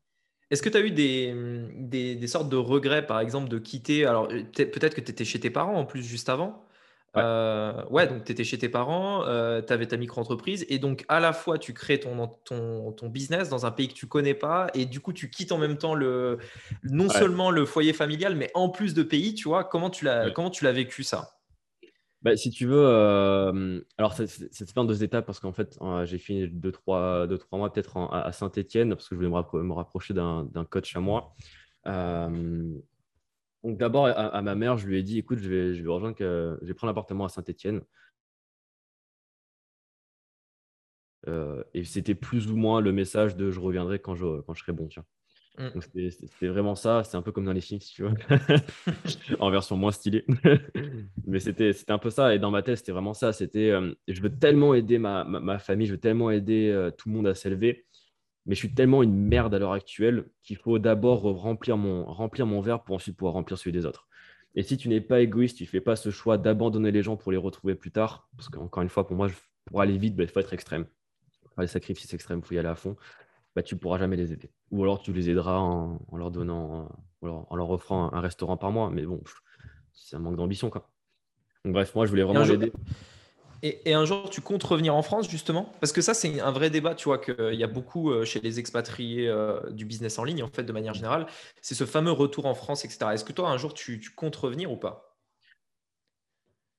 [0.49, 1.34] Est-ce que tu as eu des,
[1.76, 4.06] des, des, sortes de regrets, par exemple, de quitter?
[4.06, 6.66] Alors, peut-être que tu étais chez tes parents en plus juste avant.
[7.14, 7.22] Ouais.
[7.26, 11.03] Euh, ouais, donc tu étais chez tes parents, euh, tu avais ta micro-entreprise et donc
[11.09, 14.34] à la fois tu crées ton, ton, ton, business dans un pays que tu connais
[14.34, 16.38] pas et du coup tu quittes en même temps le,
[16.84, 20.32] non seulement le foyer familial mais en plus de pays, tu vois, comment tu l'as,
[20.32, 21.32] comment tu l'as vécu ça?
[22.22, 26.18] Bah, si tu veux, euh, alors c'était fait en deux étapes parce qu'en fait, j'ai
[26.18, 30.14] fini deux, trois, deux, trois mois peut-être à Saint-Etienne parce que je voulais me, rapprocher
[30.14, 31.34] d'un coach à moi.
[31.88, 32.78] Euh,
[33.64, 36.16] donc d'abord, à, ma mère, je lui ai dit, écoute, je vais, je vais rejoindre,
[36.16, 37.82] que, je vais prendre l'appartement à Saint-Etienne.
[41.74, 44.74] et c'était plus ou moins le message de je reviendrai quand je, quand je serai
[44.74, 44.88] bon.
[44.88, 45.05] Tiens.
[45.57, 46.09] Mm.
[46.09, 47.03] C'était vraiment ça.
[47.03, 48.14] C'est un peu comme dans les films, si tu veux,
[49.39, 50.26] en version moins stylée.
[51.28, 52.34] Mais c'était un peu ça.
[52.34, 53.34] Et dans ma tête, c'était vraiment ça.
[53.34, 57.09] C'était euh, je veux tellement aider ma, ma, famille, je veux tellement aider euh, tout
[57.09, 57.86] le monde à s'élever.
[58.45, 62.45] Mais je suis tellement une merde à l'heure actuelle qu'il faut d'abord remplir mon, remplir
[62.45, 64.07] mon verre pour ensuite pouvoir remplir celui des autres.
[64.55, 67.15] Et si tu n'es pas égoïste, tu ne fais pas ce choix d'abandonner les gens
[67.15, 69.29] pour les retrouver plus tard, parce qu'encore une fois, pour moi,
[69.65, 70.85] pour aller vite, bah, il faut être extrême.
[71.33, 72.97] Il faut faire des sacrifices extrêmes, il faut y aller à fond
[73.55, 74.49] bah, tu ne pourras jamais les aider.
[74.71, 76.89] Ou alors tu les aideras en, leur donnant,
[77.21, 78.89] en leur offrant un restaurant par mois.
[78.89, 79.21] Mais bon,
[79.93, 80.69] c'est un manque d'ambition.
[80.69, 82.71] Donc, bref, moi, je voulais vraiment l'aider.
[83.64, 85.72] Et, un jour, tu comptes revenir en France, justement?
[85.80, 88.39] Parce que ça, c'est un vrai débat, tu vois, qu'il y a beaucoup euh, chez
[88.39, 91.28] les expatriés euh, du business en ligne, en fait, de manière générale.
[91.62, 93.14] C'est ce fameux retour en France, etc.
[93.14, 95.20] Est-ce que toi, un jour, tu, comptes revenir ou pas?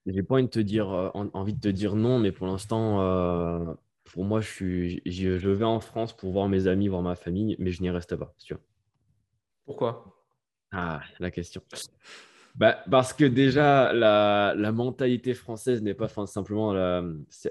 [0.06, 2.96] J'ai pas envie de, te dire, euh, envie de te dire non, mais pour l'instant,
[4.02, 7.54] pour moi, je, suis, je, vais en France pour voir mes amis, voir ma famille,
[7.60, 8.58] mais je n'y reste pas, sûr.
[9.64, 10.24] Pourquoi?
[10.72, 11.62] Ah, la question.
[12.54, 16.72] Bah, parce que déjà, la, la mentalité française n'est pas simplement.
[16.72, 17.02] La...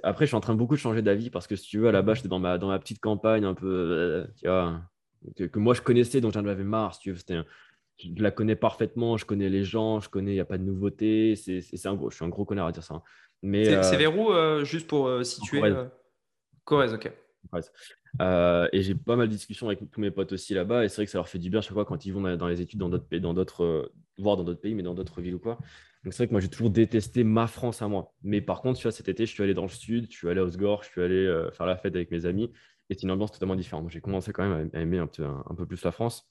[0.03, 1.87] Après, je suis en train de beaucoup de changer d'avis parce que si tu veux,
[1.87, 3.67] à la base, j'étais dans ma, dans ma petite campagne un peu.
[3.67, 4.81] Euh, tu vois,
[5.35, 6.93] que, moi je connaissais, donc j'en avais marre.
[6.93, 7.17] Si tu veux,
[7.97, 10.63] je la connais parfaitement, je connais les gens, je connais, il n'y a pas de
[10.63, 11.35] nouveauté.
[11.35, 12.95] C'est, un gros, je suis un gros connard à dire ça.
[12.95, 13.03] Hein.
[13.41, 15.61] Mais, c'est, euh, vers où, euh, juste pour situer
[16.63, 17.11] Corrèze, ok.
[18.19, 20.83] Euh, et j'ai pas mal de discussions avec tous mes potes aussi là-bas.
[20.83, 22.47] Et c'est vrai que ça leur fait du bien chaque fois quand ils vont dans
[22.47, 25.21] les études dans d'autres pays, dans d'autres, euh, voire dans d'autres pays, mais dans d'autres
[25.21, 25.57] villes ou quoi.
[26.03, 28.13] Donc c'est vrai que moi j'ai toujours détesté ma France à moi.
[28.23, 30.27] Mais par contre, tu vois, cet été, je suis allé dans le sud, je suis
[30.29, 32.51] allé à Osgore, je suis allé euh, faire la fête avec mes amis.
[32.89, 33.89] Et c'est une ambiance totalement différente.
[33.89, 36.29] J'ai commencé quand même à aimer un peu, un, peu plus la France.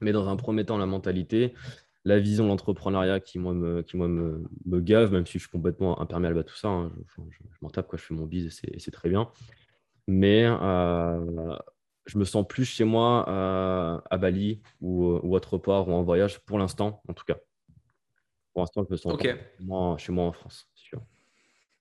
[0.00, 1.54] Mais dans un premier temps, la mentalité,
[2.04, 5.44] la vision de l'entrepreneuriat qui, moi, me, qui, moi me, me, gave, même si je
[5.44, 6.68] suis complètement imperméable à tout ça.
[6.68, 6.90] Hein.
[7.16, 7.22] Je,
[7.60, 7.96] m'en tape, quoi.
[7.96, 9.30] je fais mon bise et c'est très bien
[10.06, 11.56] mais euh,
[12.06, 16.40] je me sens plus chez moi euh, à Bali ou, autre part ou en voyage
[16.40, 17.36] pour l'instant, en tout cas.
[18.52, 19.18] Pour l'instant, je me sens
[19.98, 20.68] chez moi en France.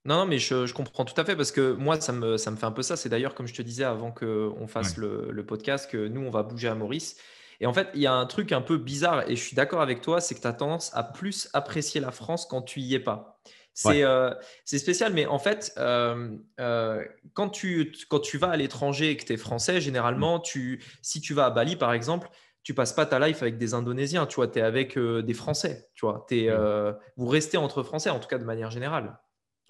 [0.03, 2.55] Non, non, mais je, comprends tout à fait parce que moi, ça me, ça me
[2.55, 2.95] fait un peu ça.
[2.95, 6.32] C'est d'ailleurs, comme je te disais avant qu'on fasse le, le, podcast, que nous, on
[6.32, 7.17] va bouger à Maurice.
[7.59, 9.82] Et en fait, il y a un truc un peu bizarre, et je suis d'accord
[9.82, 12.95] avec toi, c'est que tu as tendance à plus apprécier la France quand tu y
[12.95, 13.39] es pas.
[13.88, 14.34] Euh,
[14.65, 17.03] c'est spécial, mais en fait, euh, euh,
[17.34, 20.43] quand, tu, quand tu vas à l'étranger et que tu es français, généralement, mmh.
[20.43, 22.30] tu, si tu vas à Bali, par exemple,
[22.63, 25.89] tu passes pas ta life avec des Indonésiens, tu vois, tu es avec des Français,
[25.95, 26.95] tu vois, es, mmh.
[27.17, 29.17] vous restez entre Français, en tout cas de manière générale.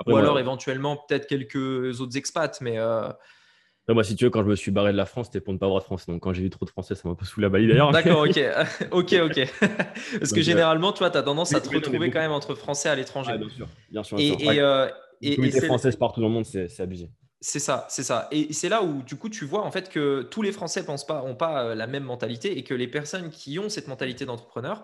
[0.08, 2.80] Ou alors éventuellement peut-être quelques autres expats, mais
[3.94, 5.58] moi, si tu veux, quand je me suis barré de la France, c'était pour ne
[5.58, 6.12] pas avoir de français.
[6.12, 7.92] Donc, quand j'ai eu trop de français, ça m'a peu sous la balie d'ailleurs.
[7.92, 8.40] D'accord, ok.
[8.92, 9.54] ok, ok.
[10.20, 12.90] Parce que généralement, tu vois, tu as tendance à te retrouver quand même entre français
[12.90, 13.38] à l'étranger.
[13.38, 13.68] bien sûr.
[13.90, 14.52] Bien sûr, bien sûr.
[14.52, 14.88] Et, euh,
[15.22, 17.10] et, française partout dans le monde, c'est abusé.
[17.44, 18.28] C'est ça, c'est ça.
[18.32, 21.08] Et c'est là où, du coup, tu vois en fait que tous les Français pensent
[21.08, 24.26] pas, ont pas euh, la même mentalité et que les personnes qui ont cette mentalité
[24.26, 24.84] d'entrepreneur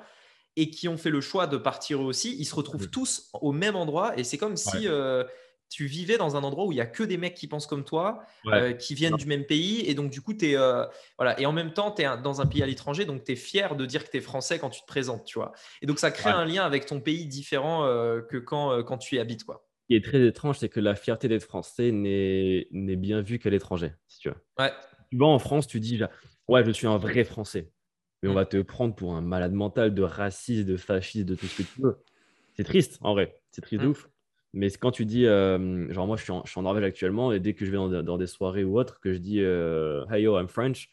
[0.55, 3.51] et qui ont fait le choix de partir eux aussi, ils se retrouvent tous au
[3.51, 4.17] même endroit.
[4.17, 4.87] Et c'est comme si.
[4.87, 5.23] Euh,
[5.69, 7.83] tu vivais dans un endroit où il y a que des mecs qui pensent comme
[7.83, 9.81] toi, euh, qui viennent du même pays.
[9.85, 10.57] Et donc, du coup, tu es.
[10.57, 10.85] Euh,
[11.17, 11.39] voilà.
[11.39, 13.75] Et en même temps, tu es dans un pays à l'étranger, donc tu es fier
[13.75, 15.51] de dire que tu es français quand tu te présentes, tu vois.
[15.81, 19.15] Et donc, ça crée un lien avec ton pays différent euh, que quand, quand tu
[19.15, 19.65] y habites, quoi.
[19.81, 23.49] Ce qui est très étrange, c'est que la fierté d'être français n'est bien vue qu'à
[23.49, 24.35] l'étranger, si tu veux.
[24.59, 24.71] Ouais.
[25.11, 26.01] Tu vas en France, tu dis,
[26.47, 27.71] ouais, je suis un vrai français.
[28.21, 28.35] Mais on mm.
[28.35, 31.67] va te prendre pour un malade mental de raciste, de fasciste, de tout ce que
[31.67, 31.97] tu veux.
[32.55, 33.35] C'est triste, en vrai.
[33.51, 33.91] C'est triste de mm.
[33.91, 34.09] ouf.
[34.53, 37.31] Mais quand tu dis, euh, genre moi je suis, en, je suis, en, Norvège actuellement,
[37.31, 40.23] et dès que je vais dans, des soirées ou autre, que je dis euh, Hey
[40.23, 40.89] yo, I'm French,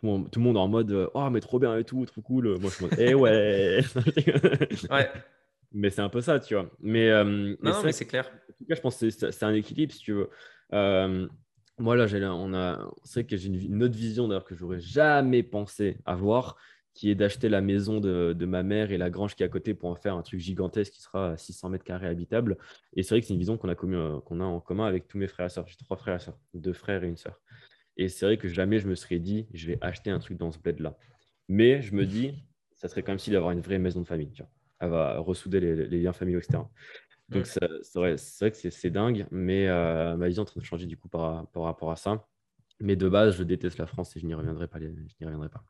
[0.00, 2.04] tout le, monde, tout le monde en mode euh, Oh, mais trop bien et tout,
[2.06, 2.58] trop cool.
[2.58, 3.80] Moi je suis en mode Eh ouais
[4.90, 5.10] Ouais.
[5.72, 6.68] Mais c'est un peu ça, tu vois.
[6.80, 8.26] Mais, non, mais c'est clair.
[8.26, 10.28] En tout cas, je pense que c'est un équilibre, si tu veux.
[11.78, 14.80] moi là, on a, c'est vrai que j'ai une, une, autre vision d'ailleurs que j'aurais
[14.80, 16.56] jamais pensé avoir
[16.94, 19.74] qui est d'acheter la maison de, ma mère et la grange qui est à côté
[19.74, 22.58] pour en faire un truc gigantesque qui sera à 600 mètres carrés habitable.
[22.94, 25.06] Et c'est vrai que c'est une vision qu'on a, euh, qu'on a en commun avec
[25.06, 25.66] tous mes frères et sœurs.
[25.68, 27.40] J'ai trois frères et sœurs, deux frères et une sœur.
[27.96, 30.50] Et c'est vrai que jamais je me serais dit, je vais acheter un truc dans
[30.50, 30.96] ce bled-là.
[31.48, 34.32] Mais je me dis, ça serait quand même si d'avoir une vraie maison de famille.
[34.32, 34.50] Tu vois.
[34.80, 36.64] Elle va ressouder les, liens familiaux, etc.
[37.28, 37.60] Donc c'est
[37.94, 40.96] vrai, vrai, que c'est dingue, mais euh, ma vision est en train de changer du
[40.96, 42.26] coup par, par rapport à ça.
[42.80, 44.80] Mais de base, je déteste la France et je n'y reviendrai pas.
[44.80, 45.62] Je n'y reviendrai pas.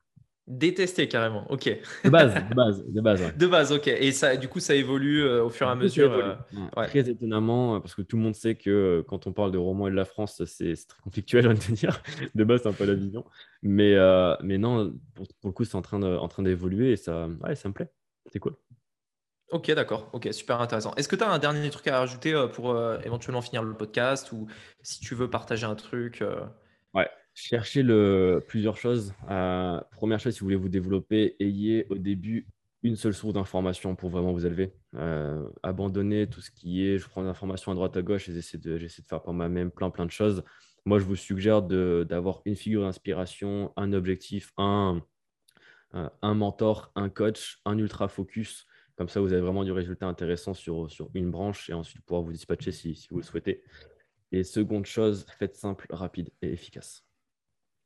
[0.51, 1.78] Détester carrément, ok.
[2.05, 3.34] De base, de base, de base.
[3.36, 3.86] De base, ok.
[3.86, 6.12] Et ça, du coup, ça évolue euh, au fur et à mesure.
[6.12, 9.86] Euh, très étonnamment, parce que tout le monde sait que quand on parle de romans
[9.86, 12.03] et de la France, c'est très conflictuel, à te dire.
[12.34, 13.24] De base, c'est un peu la vision.
[13.62, 13.96] Mais,
[14.42, 17.90] mais non, pour, le coup, c'est en train d'évoluer et ça, ouais, ça me plaît.
[18.32, 18.57] C'est cool.
[19.51, 20.09] Ok, d'accord.
[20.12, 20.94] Ok, super intéressant.
[20.94, 23.74] Est-ce que tu as un dernier truc à rajouter euh, pour euh, éventuellement finir le
[23.74, 24.46] podcast ou
[24.82, 26.40] si tu veux partager un truc euh?
[26.94, 29.14] Ouais, cherchez le, plusieurs choses.
[29.93, 32.47] première chose, si vous voulez vous développer, ayez au début
[32.83, 34.72] une seule source d'information pour vraiment vous élever.
[35.62, 38.59] abandonnez tout ce qui est, je prends des informations à droite à gauche et j'essaie
[38.59, 40.43] de, j'essaie de faire par moi-même plein plein de choses.
[40.87, 45.03] Moi, je vous suggère d'avoir une figure d'inspiration, un objectif, un,
[45.93, 48.66] un mentor, un coach, un ultra focus
[49.01, 52.20] comme ça, vous avez vraiment du résultat intéressant sur, sur une branche et ensuite pouvoir
[52.20, 53.62] vous dispatcher si, si vous le souhaitez.
[54.31, 57.09] Et seconde chose, faites simple, rapide et efficace.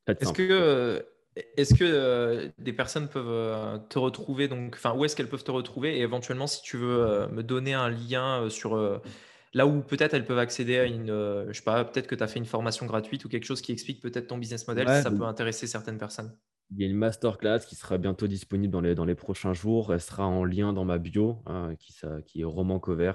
[0.06, 1.00] Est-ce que, euh,
[1.56, 5.44] est que euh, des personnes peuvent euh, te retrouver donc, enfin, Où est-ce qu'elles peuvent
[5.44, 9.00] te retrouver Et éventuellement, si tu veux me donner un lien sur
[9.54, 12.26] là où peut-être elles peuvent accéder à une, je sais pas, peut-être que tu as
[12.26, 15.10] fait une formation gratuite ou quelque chose qui explique peut-être ton business model, si ça
[15.10, 16.36] peut intéresser certaines personnes?
[16.70, 19.92] Il y a une masterclass qui sera bientôt disponible dans les, dans les prochains jours.
[19.92, 23.12] Elle sera en lien dans ma bio, hein, qui, ça, qui est Roman Cover,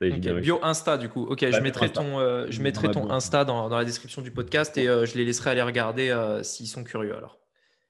[0.00, 1.24] Bio Insta, du coup.
[1.24, 4.76] Ok, je mettrai ton, euh, je mettrai ton Insta dans, dans, la description du podcast
[4.78, 7.38] et euh, je les laisserai aller regarder euh, s'ils sont curieux alors.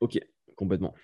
[0.00, 0.18] Ok,
[0.56, 0.94] complètement.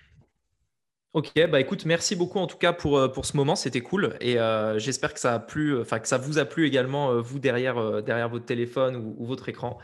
[1.13, 4.37] Ok, bah écoute, merci beaucoup en tout cas pour, pour ce moment, c'était cool et
[4.77, 8.29] j'espère que ça a plu, enfin que ça vous a plu également vous derrière, derrière
[8.29, 9.79] votre téléphone ou votre écran.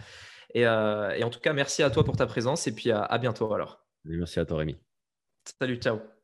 [0.56, 3.18] Euh, et, en tout cas, merci à toi pour ta présence et puis à, à
[3.18, 3.86] bientôt alors.
[4.06, 4.78] Merci à toi Rémi.
[5.60, 6.19] Salut, ciao.